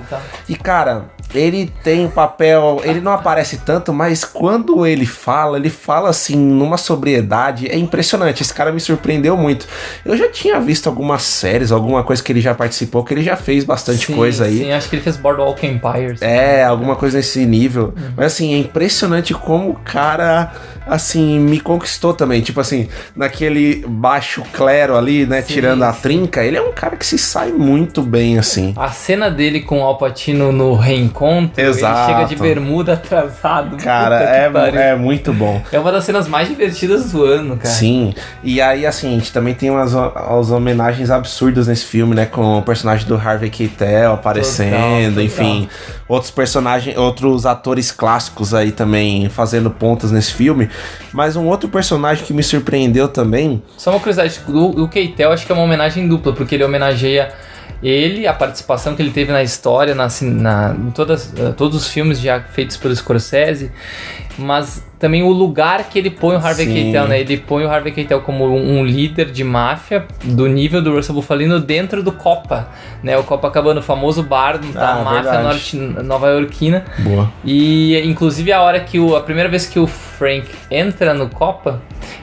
[0.48, 0.52] e.
[0.52, 2.80] E cara, ele tem um papel.
[2.84, 7.68] Ele não aparece tanto, mas quando ele fala, ele fala assim, numa sobriedade.
[7.68, 8.42] É impressionante.
[8.42, 9.66] Esse cara me surpreendeu muito.
[10.04, 13.36] Eu já tinha visto algumas séries, alguma coisa que ele já participou, que ele já
[13.36, 14.58] fez bastante Sim, coisa aí.
[14.58, 16.22] Sim, acho que ele fez Boardwalk Empires.
[16.22, 17.94] É, alguma coisa nesse nível.
[18.16, 20.52] Mas assim, é impressionante como o cara,
[20.86, 22.40] assim, me conquistou também.
[22.40, 26.96] Tipo assim, naquele baixo clero ali, né, Sim, tirando a trinca, ele é um cara
[26.96, 28.74] que se sai muito bem, assim.
[28.76, 30.74] A cena dele com o Alpatino no
[31.16, 32.10] reencontro, Exato.
[32.10, 33.76] ele chega de bermuda atrasado.
[33.82, 35.62] Cara, é, é muito bom.
[35.72, 37.68] É uma das cenas mais divertidas do ano, cara.
[37.68, 42.26] Sim, e aí assim, a gente também tem umas, umas homenagens absurdas nesse filme, né?
[42.26, 45.68] Com o personagem do Harvey Keitel aparecendo, Total, enfim.
[46.08, 50.68] Outros personagens, outros atores clássicos aí também fazendo pontas nesse filme.
[51.12, 53.62] Mas um outro personagem que me surpreendeu também.
[53.76, 57.32] Só uma curiosidade, o, o Keitel acho que é uma homenagem dupla, porque ele homenageia
[57.82, 61.88] ele, a participação que ele teve na história, na, na, em todas, eh, todos os
[61.88, 63.70] filmes já feitos pelo Scorsese,
[64.38, 66.72] mas também o lugar que ele põe o Harvey Sim.
[66.72, 67.20] Keitel, né?
[67.20, 71.14] Ele põe o Harvey Keitel como um, um líder de máfia do nível do Russell
[71.14, 72.68] Bufalino dentro do Copa,
[73.02, 73.16] né?
[73.16, 76.84] O Copacabana, o famoso bar da Ah, máfia norte, nova-iorquina.
[76.98, 77.30] Boa.
[77.44, 81.80] E inclusive a hora que o, a primeira vez que o Frank entra no Copa,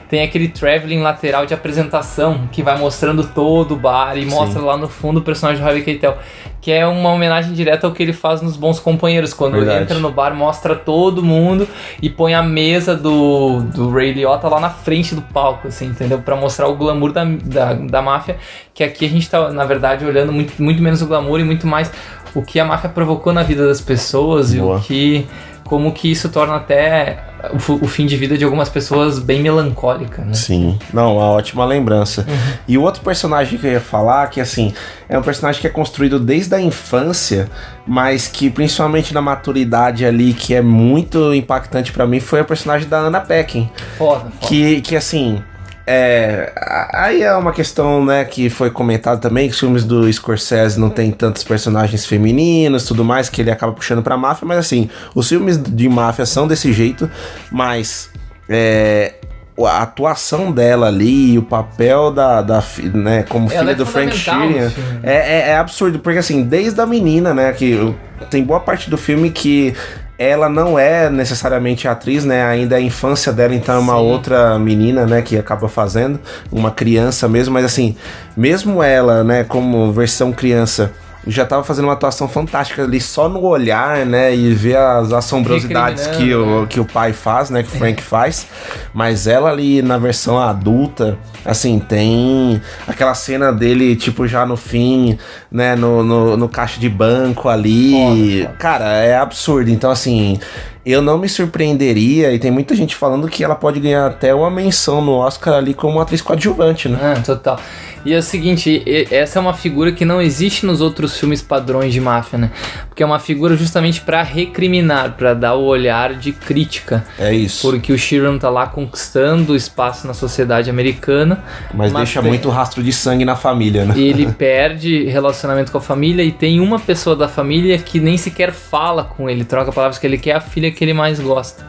[0.08, 4.76] tem aquele traveling lateral de apresentação que vai mostrando todo o bar e mostra lá
[4.76, 6.16] no fundo o personagem do Harvey Keitel,
[6.60, 9.84] que é uma homenagem direta ao que ele faz nos Bons Companheiros, quando ele Verdade.
[9.84, 11.68] entra no bar, mostra todo mundo
[12.00, 16.20] e põe a mesa do, do Ray Liotta lá na frente do palco, assim, entendeu?
[16.20, 18.36] Pra mostrar o glamour da, da, da máfia,
[18.72, 21.66] que aqui a gente tá, na verdade, olhando muito, muito menos o glamour e muito
[21.66, 21.92] mais
[22.34, 24.76] o que a máfia provocou na vida das pessoas Boa.
[24.76, 25.26] e o que
[25.64, 27.18] como que isso torna até
[27.52, 30.34] o, o fim de vida de algumas pessoas bem melancólica, né?
[30.34, 32.26] Sim, não, uma ótima lembrança.
[32.66, 34.72] E o outro personagem que eu ia falar, que assim,
[35.08, 37.48] é um personagem que é construído desde a infância,
[37.86, 42.88] mas que principalmente na maturidade ali, que é muito impactante pra mim, foi a personagem
[42.88, 43.70] da Anna Paquin.
[43.96, 44.32] Foda, foda.
[44.40, 45.42] Que, que assim.
[45.86, 46.50] É,
[46.92, 50.88] aí é uma questão, né, que foi comentado também, que os filmes do Scorsese não
[50.88, 55.28] tem tantos personagens femininos, tudo mais, que ele acaba puxando pra máfia, mas assim, os
[55.28, 57.10] filmes de máfia são desse jeito,
[57.50, 58.08] mas
[58.48, 59.14] é,
[59.58, 64.16] a atuação dela ali, o papel da, da né, como Ela filha é do Frank
[64.16, 67.94] Sheeran, é, é, é absurdo, porque assim, desde a menina, né, que
[68.30, 69.74] tem boa parte do filme que
[70.18, 74.00] ela não é necessariamente atriz, né, ainda a infância dela, então é uma Sim.
[74.00, 76.20] outra menina, né, que acaba fazendo,
[76.52, 77.96] uma criança mesmo, mas assim,
[78.36, 80.92] mesmo ela, né, como versão criança,
[81.26, 86.06] já tava fazendo uma atuação fantástica ali só no olhar, né, e ver as assombrosidades
[86.08, 86.66] que o, né?
[86.68, 88.46] que o pai faz, né, que o Frank faz,
[88.92, 95.18] mas ela ali na versão adulta, assim, tem aquela cena dele, tipo, já no fim,
[95.50, 98.56] né, no, no, no caixa de banco ali, Foda, foda.
[98.58, 100.38] cara, é absurdo, então assim...
[100.84, 104.50] Eu não me surpreenderia, e tem muita gente falando que ela pode ganhar até uma
[104.50, 106.98] menção no Oscar ali como atriz coadjuvante, né?
[107.16, 107.58] Ah, total.
[108.04, 111.90] E é o seguinte, essa é uma figura que não existe nos outros filmes padrões
[111.90, 112.50] de máfia, né?
[112.86, 117.02] Porque é uma figura justamente pra recriminar, pra dar o olhar de crítica.
[117.18, 117.62] É isso.
[117.66, 121.42] Porque o Sheeran tá lá conquistando espaço na sociedade americana,
[121.72, 123.94] Mas, Mas deixa tem- muito rastro de sangue na família, né?
[123.96, 128.18] e ele perde relacionamento com a família e tem uma pessoa da família que nem
[128.18, 131.64] sequer fala com ele, troca palavras que ele quer, a filha que ele mais gosta.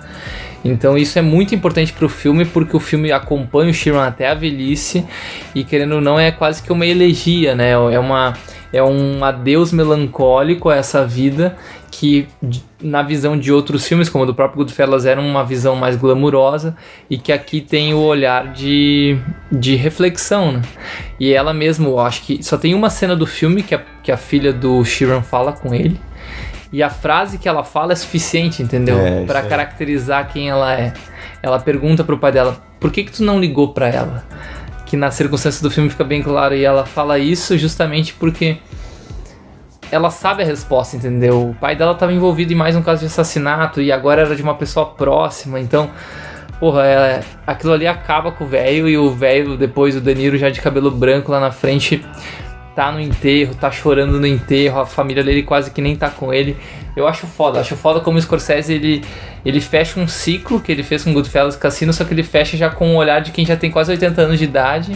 [0.65, 4.33] Então isso é muito importante pro filme porque o filme acompanha o Sheeran até a
[4.33, 5.05] velhice
[5.53, 7.71] e querendo ou não é quase que uma elegia, né?
[7.71, 8.33] É uma
[8.73, 11.55] é um adeus melancólico a essa vida
[11.91, 12.27] que
[12.81, 16.75] na visão de outros filmes, como o do próprio Goodfellas, era uma visão mais glamurosa
[17.09, 19.17] e que aqui tem o olhar de,
[19.49, 20.61] de reflexão, né?
[21.17, 24.11] E ela mesmo, eu acho que só tem uma cena do filme que a, que
[24.11, 25.97] a filha do Sheeran fala com ele
[26.75, 28.99] e a frase que ela fala é suficiente, entendeu?
[28.99, 29.47] É, aí.
[29.47, 30.91] caracterizar quem ela é.
[31.41, 34.25] Ela pergunta pro pai dela: "Por que que tu não ligou pra ela?"
[34.85, 38.57] Que na circunstância do filme fica bem claro e ela fala isso justamente porque
[39.89, 41.51] ela sabe a resposta, entendeu?
[41.51, 44.43] O pai dela estava envolvido em mais um caso de assassinato e agora era de
[44.43, 45.89] uma pessoa próxima, então,
[46.59, 50.49] porra, é, aquilo ali acaba com o velho e o velho, depois o Danilo já
[50.49, 52.05] de cabelo branco lá na frente,
[52.75, 56.33] tá no enterro, tá chorando no enterro, a família dele quase que nem tá com
[56.33, 56.57] ele.
[56.95, 59.03] Eu acho foda, acho foda como o Scorsese ele,
[59.45, 62.69] ele fecha um ciclo que ele fez com Goodfellas Cassino, só que ele fecha já
[62.69, 64.95] com o olhar de quem já tem quase 80 anos de idade.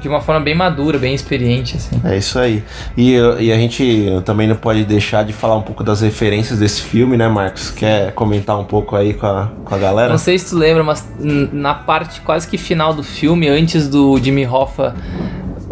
[0.00, 2.00] De uma forma bem madura, bem experiente, assim.
[2.02, 2.64] É isso aí.
[2.96, 6.80] E, e a gente também não pode deixar de falar um pouco das referências desse
[6.80, 7.70] filme, né, Marcos?
[7.70, 10.08] Quer comentar um pouco aí com a, com a galera?
[10.08, 11.06] Não sei se tu lembra, mas
[11.52, 14.94] na parte quase que final do filme, antes do Jimmy Hoffa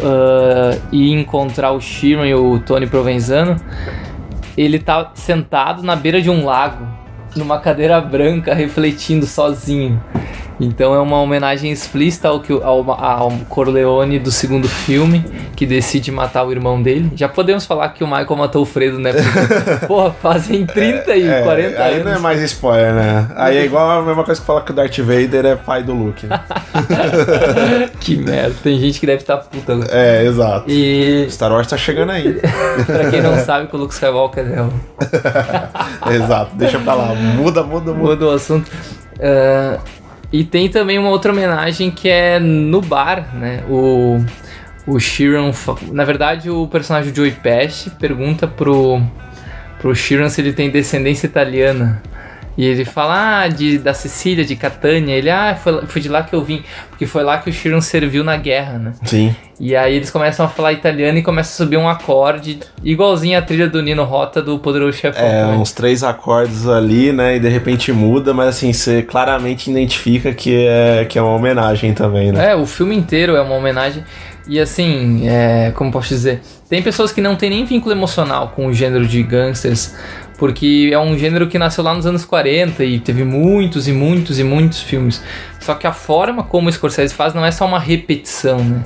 [0.01, 3.55] ah, ir encontrar o Sheeran e o Tony Provenzano,
[4.57, 6.85] ele tá sentado na beira de um lago,
[7.35, 10.01] numa cadeira branca, refletindo sozinho.
[10.59, 15.23] Então é uma homenagem explícita ao, que, ao, ao Corleone do segundo filme,
[15.55, 17.11] que decide matar o irmão dele.
[17.15, 19.13] Já podemos falar que o Michael matou o Fredo, né?
[19.13, 22.05] Porque, porra, fazem 30 e É, 40 aí anos.
[22.05, 23.27] não é mais spoiler, né?
[23.35, 25.93] Aí é igual a mesma coisa que fala que o Darth Vader é pai do
[25.93, 26.25] Luke.
[26.27, 26.39] Né?
[27.99, 29.73] que merda, tem gente que deve estar puta.
[29.73, 29.89] agora.
[29.91, 30.65] é, exato.
[30.69, 32.33] E Star Wars tá chegando aí.
[32.85, 34.71] pra quem não sabe, que o Luke Skywalker é o
[36.11, 37.13] exato, deixa pra lá.
[37.15, 38.09] Muda, muda, muda.
[38.09, 38.69] muda o assunto.
[39.21, 39.77] Ah,
[40.31, 43.63] e tem também uma outra homenagem que é no bar, né?
[43.67, 44.23] O,
[44.85, 45.51] o Sheeran.
[45.91, 49.01] Na verdade, o personagem Joey Pesci pergunta pro,
[49.79, 52.01] pro Sheeran se ele tem descendência italiana.
[52.59, 55.13] E ele fala, ah, de, da Sicília, de Catânia.
[55.13, 56.61] Ele, ah, foi, foi de lá que eu vim.
[56.89, 58.91] Porque foi lá que o Sheeran serviu na guerra, né?
[59.05, 59.33] Sim.
[59.57, 63.41] E aí eles começam a falar italiano e começa a subir um acorde, igualzinho a
[63.41, 65.25] trilha do Nino Rota do Poderoso Chefão.
[65.25, 65.53] É, né?
[65.53, 67.37] uns três acordes ali, né?
[67.37, 71.93] E de repente muda, mas assim, você claramente identifica que é, que é uma homenagem
[71.93, 72.51] também, né?
[72.51, 74.03] É, o filme inteiro é uma homenagem.
[74.49, 76.41] E assim, é, como posso dizer?
[76.69, 79.95] Tem pessoas que não têm nem vínculo emocional com o gênero de gangsters,
[80.39, 84.39] porque é um gênero que nasceu lá nos anos 40 e teve muitos e muitos
[84.39, 85.21] e muitos filmes.
[85.59, 88.83] Só que a forma como o Scorsese faz não é só uma repetição, né?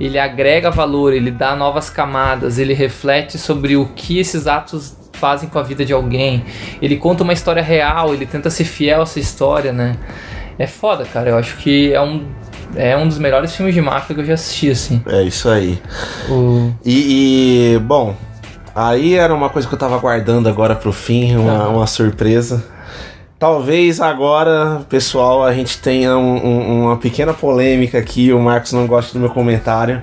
[0.00, 5.48] Ele agrega valor, ele dá novas camadas, ele reflete sobre o que esses atos fazem
[5.48, 6.42] com a vida de alguém.
[6.80, 9.96] Ele conta uma história real, ele tenta ser fiel a essa história, né?
[10.58, 11.28] É foda, cara.
[11.30, 12.24] Eu acho que é um,
[12.74, 15.02] é um dos melhores filmes de máfia que eu já assisti, assim.
[15.06, 15.78] É isso aí.
[16.30, 16.72] O...
[16.84, 18.16] E, e, bom,
[18.74, 21.68] aí era uma coisa que eu tava aguardando agora pro fim, uma, Aham.
[21.76, 22.64] uma surpresa.
[23.38, 28.32] Talvez agora, pessoal, a gente tenha um- um- uma pequena polêmica aqui.
[28.32, 30.00] O Marcos não gosta do meu comentário.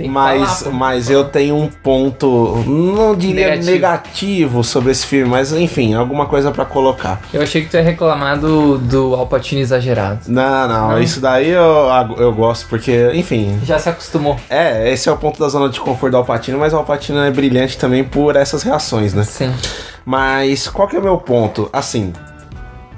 [0.00, 3.70] Mas, mas eu tenho um ponto, não diria negativo.
[3.72, 4.64] Negativo.
[4.64, 7.20] sobre esse filme, mas enfim, alguma coisa pra colocar.
[7.32, 10.20] Eu achei que tu ia reclamar do, do Al Pacino exagerado.
[10.28, 11.00] Não, não, Não?
[11.02, 14.36] isso daí eu, eu gosto, porque, enfim, Já se acostumou.
[14.48, 17.30] é, esse é o ponto da zona de conforto do Alpatino, mas o Alpatino é
[17.30, 19.24] brilhante também por essas reações, né?
[19.24, 19.52] Sim.
[20.04, 21.68] Mas qual que é o meu ponto?
[21.72, 22.12] Assim,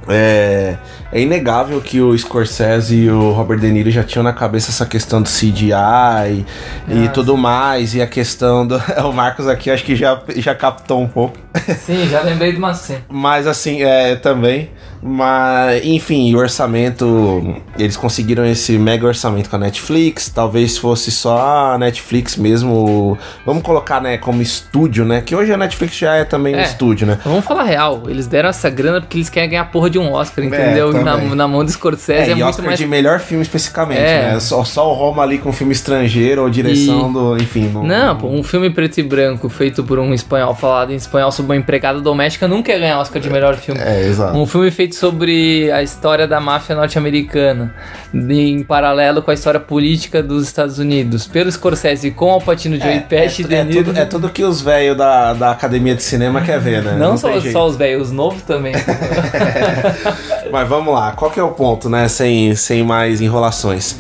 [0.09, 0.77] é,
[1.13, 4.87] é inegável que o Scorsese e o Robert De Niro já tinham na cabeça essa
[4.87, 8.81] questão do CGI e Ah, tudo mais, e a questão do.
[9.05, 11.37] O Marcos aqui acho que já, já captou um pouco.
[11.85, 13.01] Sim, já lembrei de uma cena.
[13.09, 14.71] Mas assim, é também.
[15.07, 17.55] Mas, enfim, o orçamento.
[17.79, 20.31] Eles conseguiram esse mega orçamento com a Netflix.
[20.31, 23.19] Talvez fosse só a Netflix mesmo.
[23.45, 25.21] Vamos colocar, né, como estúdio, né?
[25.21, 26.63] Que hoje a Netflix já é também um É.
[26.63, 27.19] estúdio, né?
[27.23, 30.11] Vamos falar real, eles deram essa grana porque eles querem ganhar a porra de um
[30.11, 30.91] Oscar, entendeu?
[30.93, 31.05] também.
[31.05, 32.79] na, na mão do Scorsese é, É, e muito Oscar mais.
[32.79, 34.33] de melhor filme especificamente, É.
[34.33, 34.41] né?
[34.41, 37.37] Só, só o Roma ali com filme estrangeiro ou direção E- do.
[37.37, 37.71] Enfim.
[37.85, 41.53] Não, pô, um filme preto e branco feito por um espanhol falado em espanhol sobre
[41.53, 43.81] uma empregada doméstica nunca ia ganhar Oscar de melhor filme.
[43.83, 44.37] É, exato.
[44.39, 47.75] Um filme feito sobre a história da máfia norte-americana,
[48.13, 53.01] em paralelo com a história política dos Estados Unidos, pelo Scorsese com Al Pacino, Joey
[53.01, 53.85] Pesci e é, De é, Niro.
[53.85, 56.97] tudo, é tudo que os velhos da, da academia de cinema quer ver, né?
[56.99, 57.53] Não, só, tem jeito.
[57.53, 58.75] só os velhos, os novos também.
[60.51, 62.09] Mas vamos lá, qual que é o ponto, né?
[62.09, 63.97] Sem, sem mais enrolações.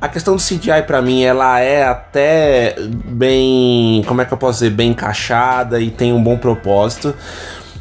[0.00, 4.58] A questão do CGI pra mim, ela é até bem, como é que eu posso
[4.58, 7.14] dizer, bem encaixada e tem um bom propósito.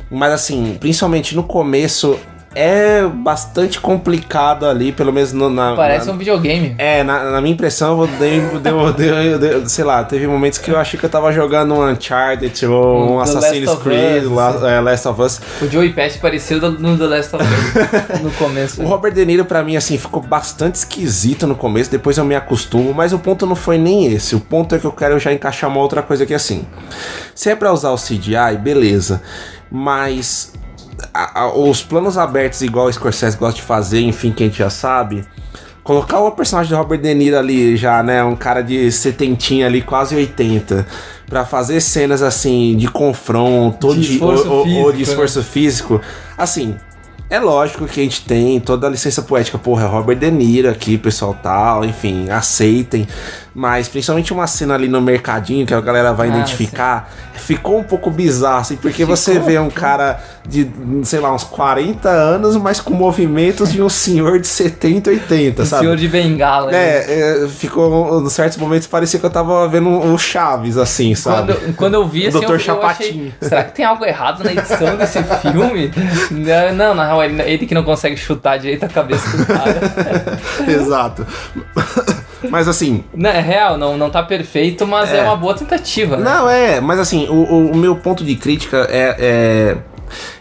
[0.09, 2.17] Mas assim, principalmente no começo
[2.55, 6.75] é bastante complicado ali, pelo menos no- na Parece na, um videogame.
[6.77, 10.69] é, na, na minha impressão, eu dei, deu, deu, deu- sei lá, teve momentos que
[10.71, 14.71] eu achei que eu tava jogando um Uncharted ou um Um Assassin's Creed, Us, La-
[14.71, 15.41] é, Last of Us.
[15.61, 18.81] O Joey Pesci pareceu no The Last of Us no começo.
[18.81, 22.35] O Robert De Niro, pra mim, assim, ficou bastante esquisito no começo, depois eu me
[22.35, 24.35] acostumo, mas o ponto não foi nem esse.
[24.35, 26.65] O ponto é que eu quero já encaixar uma outra coisa aqui assim.
[27.35, 29.21] Se é pra usar o CGI, beleza.
[29.71, 30.53] Mas
[31.13, 34.57] a- a- os planos abertos, igual o Scorsese gosta de fazer, enfim, que a gente
[34.59, 35.23] já sabe.
[35.83, 38.23] Colocar o personagem do Robert De Niro ali já, né?
[38.23, 40.85] Um cara de setentinha ali, quase 80.
[41.27, 44.97] Pra fazer cenas assim de confronto, ou De de, esforço ou- ou- ou físico, de
[44.97, 45.01] né?
[45.03, 46.01] esforço físico.
[46.37, 46.75] Assim,
[47.29, 50.69] é lógico que a gente tem toda a licença poética, porra, é Robert De Niro
[50.69, 53.05] aqui, pessoal tal, enfim, aceitem.
[53.55, 57.83] Mas principalmente uma cena ali no mercadinho que a galera vai Ah, identificar, ficou um
[57.83, 60.67] pouco bizarro, assim, porque você vê um cara de,
[61.03, 65.65] sei lá, uns 40 anos, mas com movimentos de um senhor de 70, 80, O
[65.67, 65.81] sabe?
[65.83, 66.71] senhor de bengala.
[66.71, 66.77] né?
[66.77, 71.53] É, é, ficou, em certos momentos parecia que eu tava vendo o Chaves, assim, sabe?
[71.53, 72.45] Quando, quando eu vi O assim, Dr.
[72.45, 73.33] eu, eu Chapatinho.
[73.39, 75.91] achei, será que tem algo errado na edição desse filme?
[76.31, 80.39] Não, não, na real, ele, ele que não consegue chutar direito a cabeça do cara.
[80.67, 81.27] Exato.
[82.49, 85.23] Mas assim, Não, é real, não, não tá perfeito, mas é, É.
[85.23, 86.23] uma boa tentativa, né?
[86.23, 89.77] Não, é, mas assim, o, o- meu ponto de crítica é, é-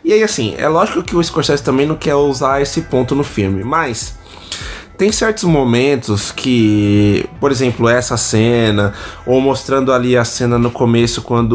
[0.05, 3.25] E aí, assim, é lógico que o Scorsese também não quer usar esse ponto no
[3.25, 4.21] filme, mas.
[4.99, 8.93] Tem certos momentos que, por exemplo, essa cena,
[9.27, 11.55] ou mostrando ali a cena no começo, quando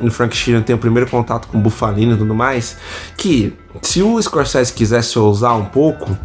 [0.00, 2.76] o, o Frank Sheeran tem o primeiro contato com o Bufalino e tudo mais,
[3.16, 3.52] que
[3.82, 6.16] se o Scorsese quisesse ousar um pouco,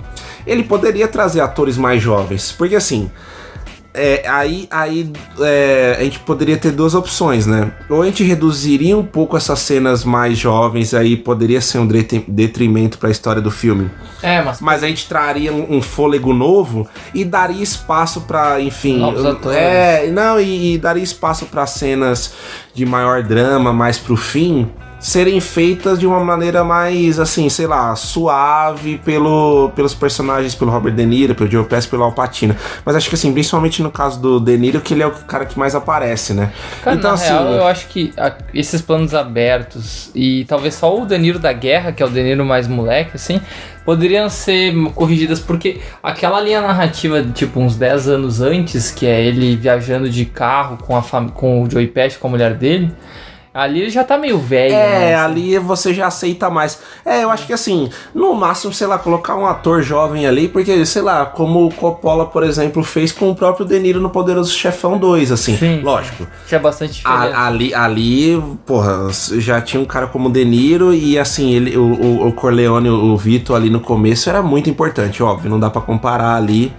[0.46, 3.10] ele poderia trazer atores mais jovens, porque assim,
[3.98, 7.72] é, aí aí é, a gente poderia ter duas opções, né?
[7.89, 12.98] Ou a gente reduziria um pouco essas cenas mais jovens, aí poderia ser um detrimento
[12.98, 13.89] para a história do filme.
[14.22, 19.00] É, mas Mas a gente traria um, um fôlego novo e daria espaço pra, enfim.
[19.00, 19.58] Novos atores.
[19.58, 22.34] É, não, e, e daria espaço pra cenas
[22.74, 24.70] de maior drama, mais pro fim,
[25.06, 30.95] serem feitas de uma maneira mais, assim, sei lá, suave pelo, pelos personagens, pelo Robert
[30.95, 32.56] De Niro, pelo Joe Pesci, pelo Al Pacino.
[32.84, 35.45] Mas acho que, assim, principalmente no caso do De Niro, que ele é o cara
[35.45, 36.51] que mais aparece, né?
[36.84, 37.28] Cara, então, na assim.
[37.32, 41.91] real, eu acho que a- esses planos abertos e talvez só o Danilo da Guerra,
[41.91, 43.39] que é o Danilo mais moleque, assim,
[43.86, 49.56] poderiam ser corrigidas, porque aquela linha narrativa, tipo, uns 10 anos antes, que é ele
[49.56, 52.91] viajando de carro com, a com o Joey Pesci, com a mulher dele,
[53.56, 55.16] ali ele já tá meio velho, É, né?
[55.16, 55.24] assim.
[55.26, 56.80] ali você já aceita mais.
[57.06, 60.86] É, eu acho que assim, no máximo, sei lá, colocar um ator jovem ali, porque,
[60.86, 64.51] sei lá, como o Coppola, por exemplo, fez com o próprio De Niro no Poderoso
[64.53, 65.58] Chefão 2, assim.
[65.58, 65.80] Sim.
[65.82, 66.28] Lógico.
[66.47, 67.36] Tinha bastante diferença.
[67.38, 71.78] A- ali, ali, porra, já tinha um cara como o De Niro e assim, ele,
[71.78, 75.70] o, o, o Corleone, o, Vito ali no começo era muito importante, óbvio, não dá
[75.70, 76.74] pra comparar ali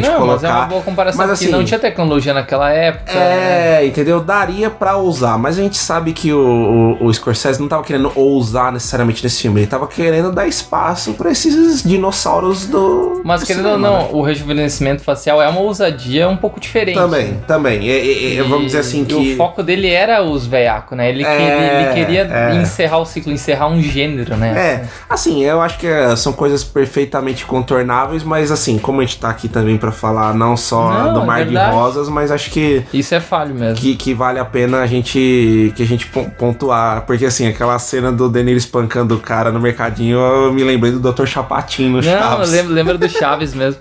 [0.00, 0.32] pra gente não, colocar.
[0.34, 3.12] mas é uma boa comparação, Mas, porque assim, não tinha tecnologia naquela época.
[3.12, 3.80] né?
[3.82, 4.20] É, entendeu?
[4.20, 8.10] Daria pra ousar, mas a gente sabe que o, o, o Scorsese não tava querendo
[8.14, 13.20] ousar necessariamente nesse filme, ele tava querendo dar espaço pra esses dinossauros do.
[13.24, 14.08] Mas do querendo ou cinema, não, né?
[14.12, 16.96] o rejuvenescimento facial é uma ousadia um pouco diferente.
[16.96, 17.88] Também, também.
[17.88, 19.32] É, é, é, vamos dizer assim E que.
[19.34, 21.08] O foco dele era os veiacos, né?
[21.08, 22.62] Ele, É, queria, ele queria é.
[22.62, 24.52] encerrar o ciclo, encerrar um gênero, né?
[24.56, 29.18] É, assim, eu acho que é, são coisas perfeitamente contornáveis, mas assim, como a gente
[29.18, 31.74] tá aqui também pra falar não só Não, do é Mar de verdade.
[31.74, 33.74] Rosas, mas acho que Isso é falho mesmo.
[33.76, 37.76] que, que vale a pena a gente que a gente pon- pontuar, porque assim, aquela
[37.80, 41.26] cena do Deniro espancando o cara no mercadinho, eu me lembrei do Dr.
[41.26, 42.50] Chapatinho no Não, Chaves.
[42.52, 43.80] lembra, lembra do Chaves mesmo.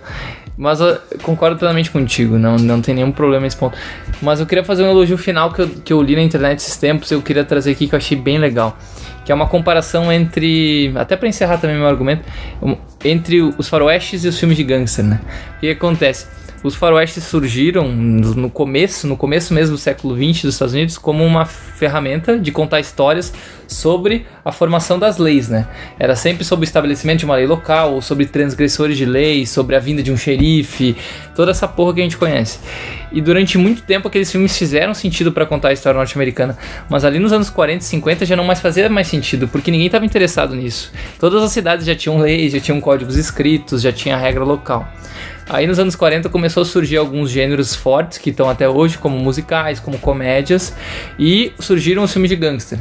[0.58, 3.78] Mas eu concordo plenamente contigo, não, não tem nenhum problema nesse ponto.
[4.22, 6.78] Mas eu queria fazer um elogio final que eu, que eu li na internet esses
[6.78, 8.78] tempos, eu queria trazer aqui que eu achei bem legal.
[9.26, 10.92] Que é uma comparação entre.
[10.96, 12.24] Até pra encerrar também meu argumento,
[12.62, 15.20] um- entre os faroestes e os filmes de gangster, né?
[15.58, 16.26] O que acontece?
[16.64, 21.26] Os faroestes surgiram no começo, no começo mesmo do século XX dos Estados Unidos, como
[21.26, 23.34] uma ferramenta de contar histórias
[23.68, 25.68] sobre a formação das leis, né?
[25.98, 29.76] Era sempre sobre o estabelecimento de uma lei local, ou sobre transgressores de lei, sobre
[29.76, 30.96] a vinda de um xerife,
[31.36, 32.60] toda essa porra que a gente conhece.
[33.12, 36.58] E durante muito tempo aqueles filmes fizeram sentido para contar a história norte-americana,
[36.90, 39.88] mas ali nos anos 40 e 50 já não mais fazia mais sentido, porque ninguém
[39.88, 40.92] estava interessado nisso.
[41.20, 44.88] Todas as cidades já tinham leis, já tinham códigos escritos, já tinha regra local.
[45.54, 49.20] Aí nos anos 40 começou a surgir alguns gêneros fortes que estão até hoje, como
[49.20, 50.74] musicais, como comédias,
[51.20, 52.80] e surgiram os filmes de gangster.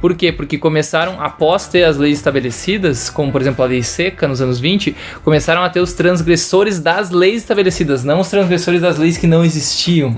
[0.00, 0.32] Por quê?
[0.32, 4.58] Porque começaram, após ter as leis estabelecidas, como por exemplo a lei seca nos anos
[4.58, 9.28] 20, começaram a ter os transgressores das leis estabelecidas, não os transgressores das leis que
[9.28, 10.10] não existiam.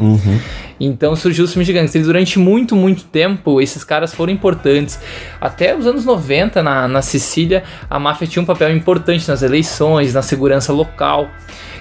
[0.80, 2.00] Então surgiu os filmes de gangster.
[2.00, 4.98] E durante muito, muito tempo, esses caras foram importantes.
[5.38, 10.14] Até os anos 90, na, na Sicília, a máfia tinha um papel importante nas eleições,
[10.14, 11.28] na segurança local.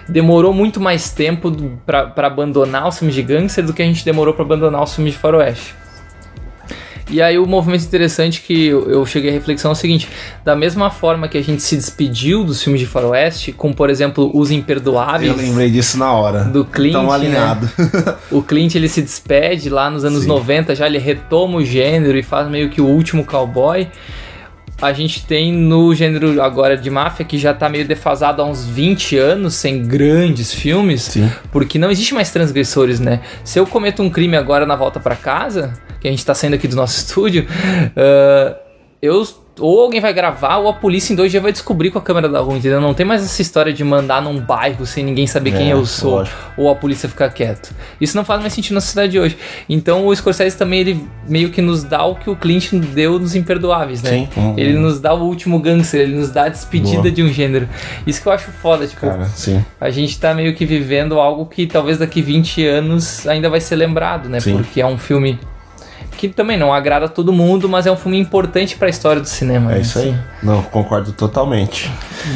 [0.09, 1.51] Demorou muito mais tempo
[1.85, 5.13] para abandonar os filmes de gangster do que a gente demorou para abandonar os filmes
[5.13, 5.75] de faroeste.
[7.11, 10.07] E aí o movimento interessante que eu cheguei à reflexão é o seguinte,
[10.45, 14.29] da mesma forma que a gente se despediu dos filmes de faroeste, com por exemplo
[14.31, 16.43] Os Imperdoáveis Eu lembrei disso na hora.
[16.43, 17.13] do Clint, Tão né?
[17.13, 17.67] alinhado.
[18.29, 20.27] O Clint ele se despede lá nos anos Sim.
[20.27, 23.87] 90, já ele retoma o gênero e faz meio que o último cowboy.
[24.81, 28.65] A gente tem no gênero agora de máfia que já tá meio defasado há uns
[28.65, 31.29] 20 anos, sem grandes filmes, Sim.
[31.51, 33.19] porque não existe mais transgressores, né?
[33.43, 36.53] Se eu cometo um crime agora na volta pra casa, que a gente tá saindo
[36.53, 37.45] aqui do nosso estúdio,
[37.95, 38.55] ah,
[39.01, 39.25] eu
[39.59, 42.27] ou alguém vai gravar ou a polícia em dois dias vai descobrir com a câmera
[42.29, 42.79] da rua, entendeu?
[42.81, 45.85] Não tem mais essa história de mandar num bairro sem ninguém saber quem É, eu
[45.85, 46.37] sou lógico.
[46.57, 47.73] ou a polícia ficar quieto.
[47.99, 49.37] Isso não faz mais sentido na sociedade de hoje.
[49.67, 53.35] Então o Scorsese também ele meio que nos dá o que o Clint deu nos
[53.35, 54.09] Imperdoáveis, né?
[54.09, 54.29] Sim.
[54.35, 54.53] Uhum.
[54.57, 57.11] Ele nos dá o último gangster, ele nos dá a despedida Boa.
[57.11, 57.67] de um gênero.
[58.07, 59.63] Isso que eu acho foda, tipo, Cara, sim.
[59.79, 63.75] a gente tá meio que vivendo algo que talvez daqui 20 anos ainda vai ser
[63.75, 64.39] lembrado, né?
[64.39, 64.53] Sim.
[64.57, 65.39] Porque é um filme
[66.19, 69.27] que também não agrada a todo mundo, mas é um filme importante pra história do
[69.27, 69.71] cinema.
[69.71, 69.81] É né?
[69.81, 70.13] isso aí.
[70.43, 71.89] Não, concordo totalmente.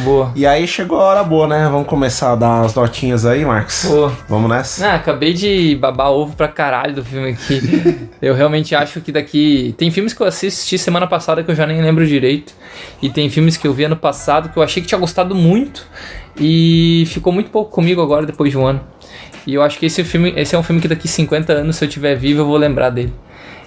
[0.06, 0.32] Boa.
[0.38, 1.68] E aí chegou a hora boa, né?
[1.70, 3.84] Vamos começar a dar as notinhas aí, Marcos?
[3.84, 4.14] Boa.
[4.30, 4.88] Vamos nessa?
[4.88, 8.08] Ah, acabei de babar ovo pra caralho do filme aqui.
[8.22, 9.76] eu realmente acho que daqui.
[9.78, 12.54] Tem filmes que eu assisti semana passada que eu já nem lembro direito.
[13.02, 15.86] E tem filmes que eu vi ano passado que eu achei que tinha gostado muito.
[16.40, 18.80] E ficou muito pouco comigo agora, depois de um ano.
[19.46, 21.84] E eu acho que esse filme, esse é um filme que daqui 50 anos, se
[21.84, 23.14] eu tiver vivo, eu vou lembrar dele.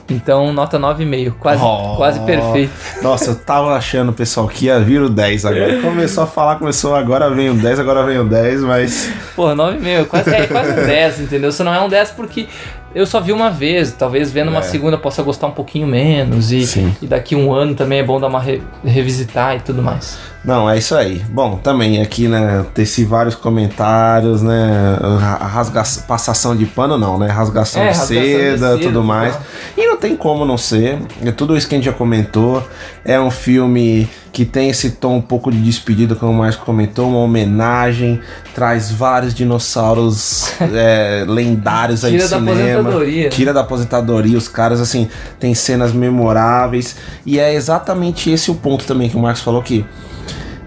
[0.09, 1.33] Então, nota 9,5.
[1.41, 1.97] Quase, Oh.
[1.97, 2.73] quase perfeito.
[3.03, 5.81] Nossa, eu tava achando, pessoal, que ia vir o 10 agora.
[5.81, 9.11] Começou a falar, começou agora vem o 10, agora vem o 10, mas.
[9.35, 10.05] Porra, 9,5.
[10.07, 11.51] Quase, é quase um 10, entendeu?
[11.53, 12.47] Só não é um 10 porque
[12.95, 13.93] eu só vi uma vez.
[13.93, 14.63] Talvez vendo uma É.
[14.63, 16.53] segunda possa gostar um pouquinho menos.
[16.53, 16.65] E,
[17.03, 20.19] e daqui um ano também é bom dar uma re- revisitar e tudo mais.
[20.47, 21.25] Não, é isso aí.
[21.29, 24.97] Bom, também aqui, né, teci vários comentários, né,
[25.41, 25.83] rasga...
[26.07, 29.35] passação de pano não, né, rasgação, É, de, rasgação de seda, seda, tudo mais.
[29.35, 29.43] tá.
[29.77, 32.63] E não tem como não ser, é tudo isso que a gente já comentou.
[33.05, 37.09] É um filme que tem esse tom um pouco de despedida, como o Márcio comentou,
[37.09, 38.21] uma homenagem,
[38.55, 42.61] traz vários dinossauros é, lendários aí Tira de da cinema.
[42.81, 43.29] aposentadoria.
[43.31, 45.09] Tira da aposentadoria, os caras, assim,
[45.41, 46.97] tem cenas memoráveis.
[47.25, 49.85] E é exatamente esse o ponto também que o Marcos falou que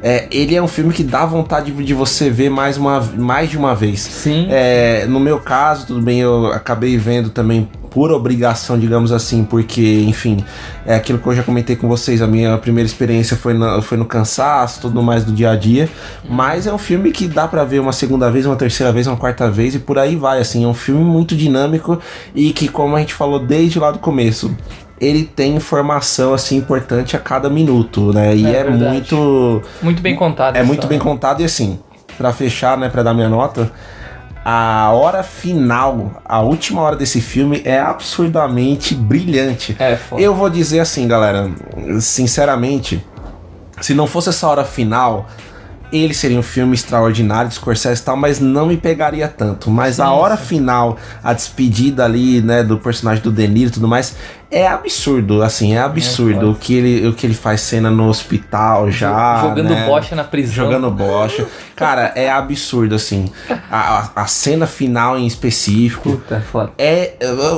[0.01, 3.57] é, ele é um filme que dá vontade de você ver mais, uma, mais de
[3.57, 3.99] uma vez.
[4.01, 4.47] Sim.
[4.49, 10.03] É, no meu caso, tudo bem, eu acabei vendo também por obrigação, digamos assim, porque,
[10.07, 10.43] enfim,
[10.85, 13.97] é aquilo que eu já comentei com vocês, a minha primeira experiência foi, na- foi
[13.97, 15.89] no cansaço, tudo mais do dia a dia,
[16.29, 19.17] mas é um filme que dá pra ver uma segunda vez, uma terceira vez, uma
[19.17, 21.99] quarta vez e por aí vai, assim, é um filme muito dinâmico
[22.35, 24.55] e que, como a gente falou desde lá do começo,
[24.99, 29.61] ele tem informação, assim, importante a cada minuto, né, e É é, muito...
[29.81, 30.55] Muito bem contado.
[30.55, 30.97] É a muito história.
[30.97, 31.79] bem contado e assim,
[32.17, 33.71] pra fechar, né, pra dar minha nota,
[34.43, 39.75] a hora final, a última hora desse filme é absurdamente brilhante.
[39.77, 40.21] É, foda.
[40.21, 41.49] Eu vou dizer assim, galera,
[41.99, 43.05] sinceramente,
[43.81, 45.27] se não fosse essa hora final,
[45.91, 49.69] ele seria um filme extraordinário de Scorsese e tal, mas não me pegaria tanto.
[49.71, 50.43] Mas a Sim, hora sim.
[50.45, 54.15] final, a despedida ali, né, do personagem do De Niro e tudo mais,
[54.51, 56.51] é absurdo, assim, é absurdo foda.
[56.51, 59.85] o que ele o que ele faz cena no hospital já, Jogando né?
[59.85, 60.65] bocha na prisão.
[60.65, 61.45] Jogando bocha.
[61.79, 63.31] Cara, é absurdo, assim.
[63.71, 66.11] A, a, cena final em específico.
[66.11, 66.71] Puta, foda.
[66.77, 67.13] É,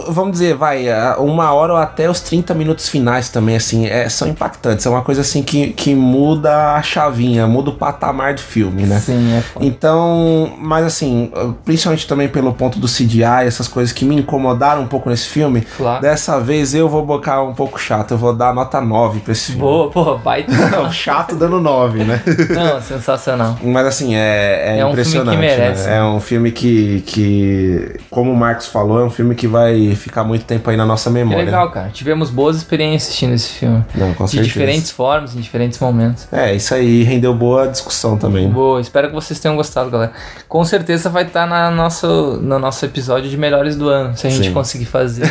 [0.09, 0.85] vamos dizer, vai,
[1.17, 4.85] uma hora ou até os 30 minutos finais também, assim, é, são impactantes.
[4.85, 8.99] É uma coisa assim que, que muda a chavinha, muda o patamar do filme, né?
[8.99, 9.65] Sim, é foda.
[9.65, 11.31] Então, mas assim,
[11.65, 15.61] principalmente também pelo ponto do CGI, essas coisas que me incomodaram um pouco nesse filme,
[15.77, 15.99] Claro.
[15.99, 19.47] dessa vez eu vou bocar um pouco chato, eu vou dar nota 9 pra esse
[19.53, 19.61] filme.
[19.61, 20.51] Boa, porra, baita.
[20.69, 22.21] Não, chato dando 9, né?
[22.49, 23.57] Não, sensacional.
[23.63, 25.37] Mas assim, é, é, É um filme que impressionante.
[25.37, 25.97] merece, né?
[25.97, 30.23] É um filme que, que, como o Marcos falou, é um filme que vai ficar
[30.23, 31.45] muito tempo aí na nossa Que memória.
[31.45, 31.89] legal, cara.
[31.93, 33.83] Tivemos boas experiências assistindo esse filme.
[33.95, 34.47] Não, com De certeza.
[34.47, 36.27] diferentes formas, em diferentes momentos.
[36.31, 38.47] É, isso aí rendeu boa discussão também.
[38.47, 38.53] né?
[38.53, 40.11] Boa, espero que vocês tenham gostado, galera.
[40.47, 42.07] Com certeza vai estar na nosso,
[42.41, 44.53] no nosso episódio de melhores do ano, se a gente Sim.
[44.53, 45.23] conseguir fazer.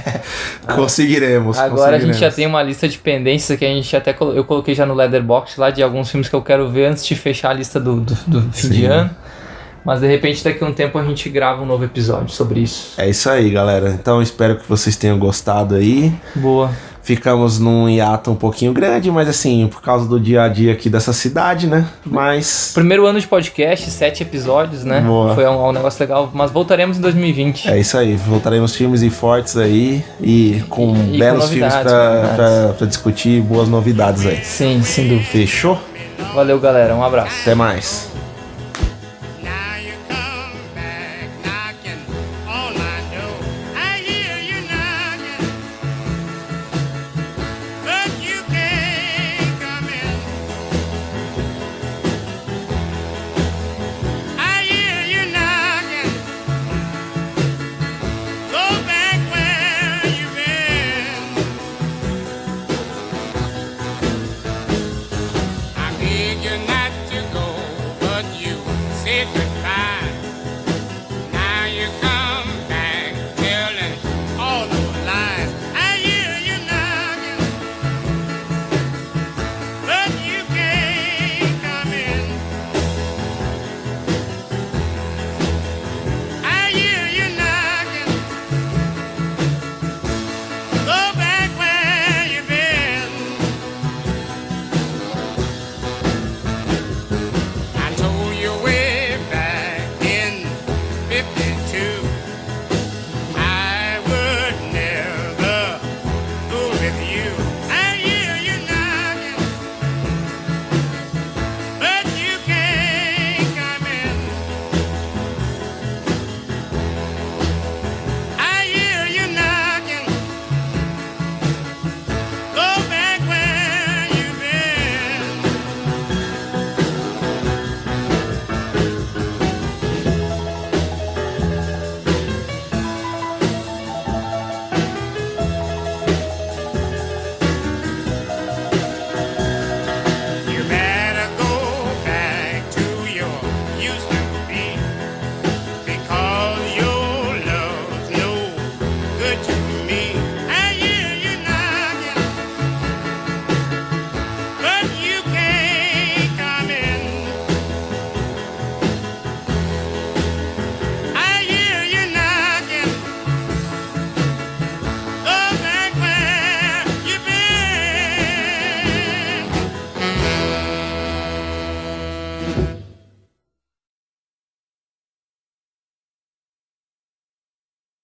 [0.90, 1.58] Conseguiremos.
[1.58, 2.34] Agora a gente já conseguiremos.
[2.36, 5.56] tem uma lista de pendências que a gente até colo- eu coloquei já no Leatherbox
[5.56, 8.14] lá de alguns filmes que eu quero ver antes de fechar a lista do, do,
[8.26, 9.10] do fim de ano.
[9.82, 12.92] Mas de repente daqui a um tempo a gente grava um novo episódio sobre isso.
[13.00, 13.88] É isso aí, galera.
[13.88, 16.12] Então espero que vocês tenham gostado aí.
[16.34, 16.70] Boa.
[17.02, 20.88] Ficamos num hiato um pouquinho grande, mas assim, por causa do dia a dia aqui
[20.90, 21.86] dessa cidade, né?
[22.04, 22.70] Mas.
[22.74, 25.00] Primeiro ano de podcast, sete episódios, né?
[25.00, 25.34] Boa.
[25.34, 27.68] Foi um, um negócio legal, mas voltaremos em 2020.
[27.70, 31.74] É isso aí, voltaremos firmes e fortes aí e com E- e com belos filmes
[31.74, 34.44] pra, pra, pra discutir boas novidades aí.
[34.44, 35.26] Sim, sem dúvida.
[35.26, 35.78] Fechou?
[36.34, 36.94] Valeu, galera.
[36.94, 37.34] Um abraço.
[37.42, 38.09] Até mais.